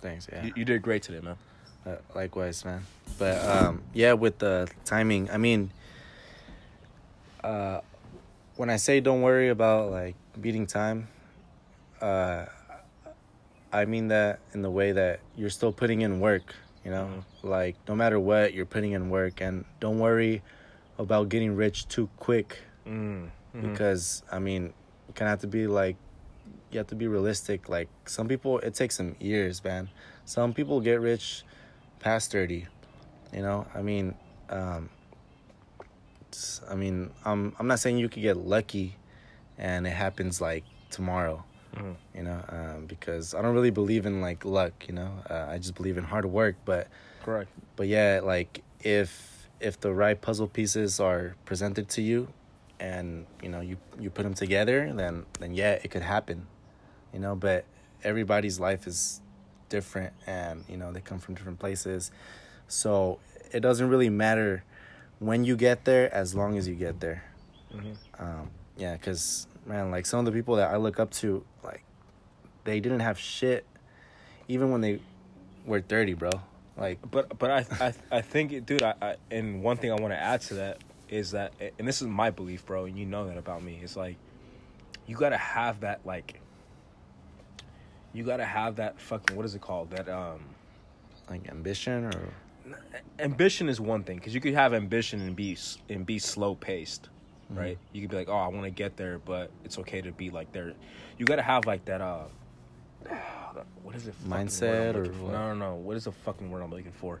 [0.00, 0.28] Thanks.
[0.32, 0.44] Yeah.
[0.44, 1.36] you, you did great today man
[1.86, 2.82] Uh, likewise, man.
[3.18, 5.70] But um, yeah, with the timing, I mean,
[7.42, 7.80] uh,
[8.56, 11.08] when I say don't worry about like beating time,
[12.00, 12.46] uh,
[13.72, 16.54] I mean that in the way that you're still putting in work.
[16.84, 20.42] You know, like no matter what, you're putting in work, and don't worry
[20.98, 23.28] about getting rich too quick mm.
[23.52, 24.72] because I mean,
[25.08, 25.96] you kind of have to be like,
[26.70, 27.68] you have to be realistic.
[27.68, 29.90] Like some people, it takes some years, man.
[30.24, 31.44] Some people get rich
[31.98, 32.66] past thirty.
[33.32, 34.14] You know, I mean,
[34.48, 34.88] um,
[36.68, 38.96] I mean, I'm I'm not saying you could get lucky,
[39.58, 41.44] and it happens like tomorrow.
[41.76, 41.96] Mhm.
[42.14, 44.86] You know, um, because I don't really believe in like luck.
[44.88, 46.56] You know, uh, I just believe in hard work.
[46.64, 46.88] But
[47.22, 52.28] correct but yeah, like if if the right puzzle pieces are presented to you,
[52.78, 56.46] and you know you you put them together, then then yeah, it could happen.
[57.12, 57.64] You know, but
[58.04, 59.20] everybody's life is
[59.68, 62.10] different, and you know they come from different places,
[62.68, 63.18] so
[63.52, 64.64] it doesn't really matter
[65.18, 67.24] when you get there as long as you get there.
[67.74, 67.96] Mhm.
[68.18, 71.84] Um, yeah, because man, like some of the people that I look up to, like
[72.64, 73.66] they didn't have shit,
[74.48, 75.00] even when they
[75.66, 76.30] were thirty, bro.
[76.76, 78.82] Like, But but I I I think, dude.
[78.82, 82.00] I, I and one thing I want to add to that is that, and this
[82.00, 82.86] is my belief, bro.
[82.86, 83.78] And you know that about me.
[83.82, 84.16] It's like
[85.06, 86.40] you gotta have that like.
[88.12, 89.90] You gotta have that fucking what is it called?
[89.90, 90.40] That um,
[91.28, 92.32] like ambition or
[93.18, 95.56] ambition is one thing because you could have ambition and be
[95.88, 97.08] and be slow paced,
[97.50, 97.78] right?
[97.92, 100.30] You could be like, oh, I want to get there, but it's okay to be
[100.30, 100.72] like there.
[101.18, 102.24] You gotta have like that uh,
[103.82, 104.14] what is it?
[104.14, 105.32] fucking word I'm Mindset or what?
[105.32, 105.74] no, no, no.
[105.76, 107.20] What is the fucking word I'm looking for?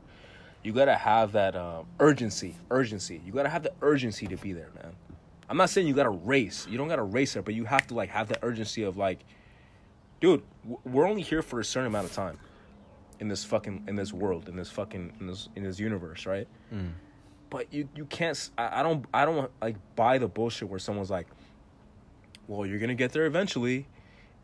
[0.62, 2.54] You gotta have that uh, urgency.
[2.70, 3.20] Urgency.
[3.24, 4.92] You gotta have the urgency to be there, man.
[5.48, 6.66] I'm not saying you gotta race.
[6.70, 9.20] You don't gotta race there, but you have to like have the urgency of like,
[10.20, 10.42] dude,
[10.84, 12.38] we're only here for a certain amount of time
[13.18, 16.48] in this fucking in this world in this fucking in this in this universe right
[16.72, 16.92] Mm.
[17.50, 21.26] But you you can't I don't i don't like buy the bullshit where someone's like
[22.48, 23.86] well you're gonna get there eventually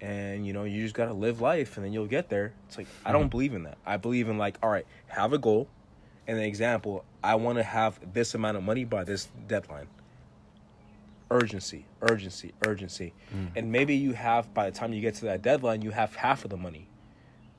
[0.01, 2.53] and you know you just gotta live life and then you'll get there.
[2.67, 3.29] It's like i don't hmm.
[3.29, 3.79] believe in that.
[3.87, 5.69] I believe in like all right have a goal
[6.27, 9.87] and an example i want to have this amount of money by this deadline.
[11.31, 13.15] Urgency urgency urgency.
[13.31, 13.47] Hmm.
[13.57, 16.45] And maybe you have by the time you get to that deadline you have half
[16.45, 16.89] of the money.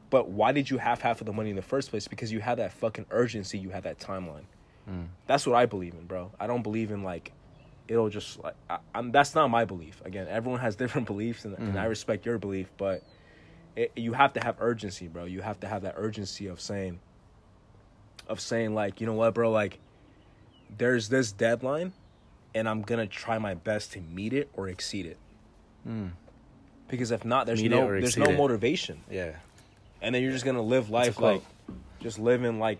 [0.09, 2.07] But why did you have half of the money in the first place?
[2.07, 4.45] Because you had that fucking urgency, you had that timeline.
[5.25, 6.31] That's what I believe in, bro.
[6.39, 7.31] I don't believe in like
[7.87, 9.11] it'll just like I, I'm.
[9.11, 10.01] That's not my belief.
[10.05, 13.03] Again, everyone has different beliefs, and, and I respect your belief, but
[13.75, 15.25] it, you have to have urgency, bro.
[15.25, 16.99] You have to have that urgency of saying,
[18.27, 19.79] of saying like, you know what, bro, like
[20.77, 21.93] there's this deadline,
[22.53, 25.17] and I'm gonna try my best to meet it or exceed it.
[25.87, 26.11] Mm.
[26.87, 28.37] Because if not, there's Meet no there's no it.
[28.37, 29.33] motivation yeah,
[30.01, 31.43] and then you're just gonna live life like
[31.99, 32.79] just living like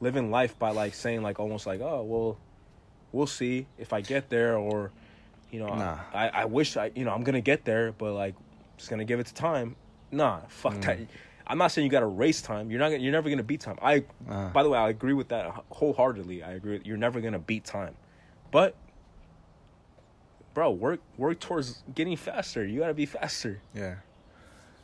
[0.00, 2.38] living life by like saying like almost like oh well
[3.12, 4.90] we'll see if i get there or
[5.50, 5.98] you know Nah.
[6.12, 8.34] I, I wish i you know i'm gonna get there but like
[8.76, 9.74] just gonna give it to time.
[10.12, 10.82] Nah fuck Mm.
[10.84, 10.98] that.
[11.46, 12.70] I'm not saying you gotta race time.
[12.70, 13.78] You're not gonna, you're never gonna beat time.
[13.80, 14.50] I Uh.
[14.50, 16.42] by the way i agree with that wholeheartedly.
[16.42, 17.94] I agree you're never gonna beat time.
[18.50, 18.74] But
[20.54, 22.66] bro work work towards getting faster.
[22.66, 23.60] You gotta be faster.
[23.74, 23.96] Yeah,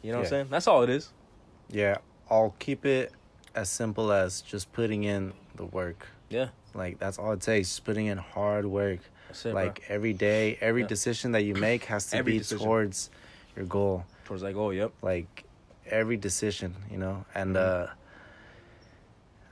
[0.03, 0.47] you know what i'm saying?
[0.51, 1.13] That's all it is.
[1.71, 1.97] Yeah.
[2.31, 3.13] I'll keep it
[3.55, 6.07] as simple as just putting in the work.
[6.31, 7.69] yeah Like that's all it takes.
[7.69, 9.01] Just putting in hard work.
[9.31, 9.53] it, bro.
[9.53, 10.89] like every day, every Yeah.
[10.89, 12.65] decision that you make has to Every be decision.
[12.67, 13.11] towards
[13.57, 14.05] your goal.
[14.25, 15.45] towards like oh yep Like
[15.87, 17.25] every decision, you know.
[17.35, 17.61] And Mhm.
[17.61, 17.87] uh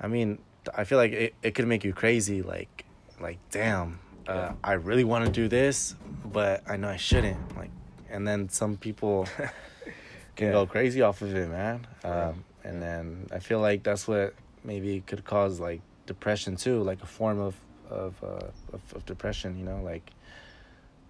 [0.00, 0.38] I mean,
[0.74, 2.40] I feel like it, it could make you crazy.
[2.42, 2.84] Like,
[3.20, 3.98] like damn,
[4.28, 4.52] uh, Yeah.
[4.64, 5.94] I really want to do this,
[6.24, 7.56] but I know I shouldn't.
[7.56, 7.70] Like,
[8.08, 9.26] and then some people
[10.36, 10.52] can Yeah.
[10.52, 11.86] go crazy off of it, man.
[12.04, 14.34] Um, and then I feel like that's what
[14.64, 17.56] maybe could cause like depression too, like a form of
[17.88, 19.58] of uh, of, of depression.
[19.58, 20.10] You know, like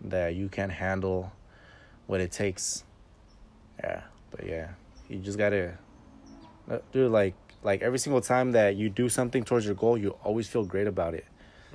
[0.03, 1.33] that you can't handle
[2.07, 2.85] what it takes.
[3.83, 4.69] Yeah, but yeah,
[5.09, 5.77] you just gotta
[6.69, 7.11] do dude.
[7.13, 10.65] Like like every single time that you do something towards your goal, you always feel
[10.65, 11.27] great about it.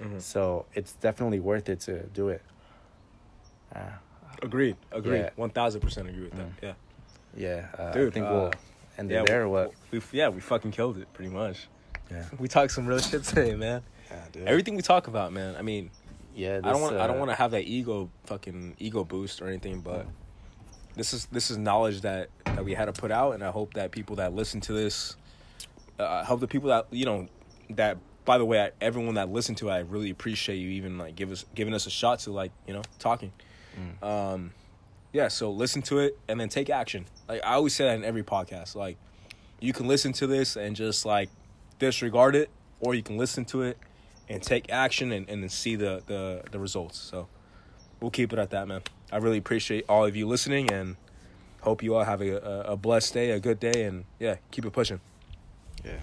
[0.02, 0.22] Mhm.
[0.22, 2.42] So it's definitely worth it to do it.
[3.74, 3.80] Uh,
[4.42, 4.76] Agreed.
[4.92, 5.32] Agreed.
[5.36, 6.48] One thousand percent agree with that.
[6.48, 6.54] Mm.
[6.62, 6.74] Yeah.
[7.36, 8.54] yeah, uh, I Dude, think uh, we'll
[8.98, 9.44] yeah, there.
[9.44, 9.74] or what?
[9.92, 11.68] We yeah we fucking killed it pretty much.
[12.12, 12.26] Yeah.
[12.40, 13.82] We talked some real shit today, man.
[14.10, 14.48] Yeah, dude.
[14.48, 15.56] Everything we talk about, man.
[15.56, 15.90] I mean,
[16.36, 19.04] Yeah, I don't this, want I don't uh, want to have that ego fucking ego
[19.04, 20.06] boost or anything, but
[20.96, 23.74] this is this is knowledge that that we had to put out, and I hope
[23.74, 25.16] that people that listen to this,
[26.00, 27.28] uh, I hope the people that you know
[27.72, 27.98] that.
[28.24, 31.16] By the way, I, everyone that listened to it, I really appreciate you even like
[31.16, 33.32] give us giving us a shot to like you know talking.
[33.78, 34.04] Mm.
[34.04, 34.52] Um,
[35.16, 37.06] yeah, so listen to it and then take action.
[37.30, 38.76] Like I always say that in every podcast.
[38.76, 38.98] Like
[39.62, 41.30] you can listen to this and just like
[41.80, 42.50] disregard it,
[42.82, 43.78] or you can listen to it
[44.28, 47.00] and take action and, and then see the, the the results.
[47.00, 47.30] So
[48.02, 48.82] we'll keep it at that, man.
[49.10, 50.98] I really appreciate all of you listening and
[51.62, 54.66] hope you all have a, a, a blessed day, a good day, and yeah, keep
[54.66, 55.00] it pushing.
[55.86, 56.00] Yeah.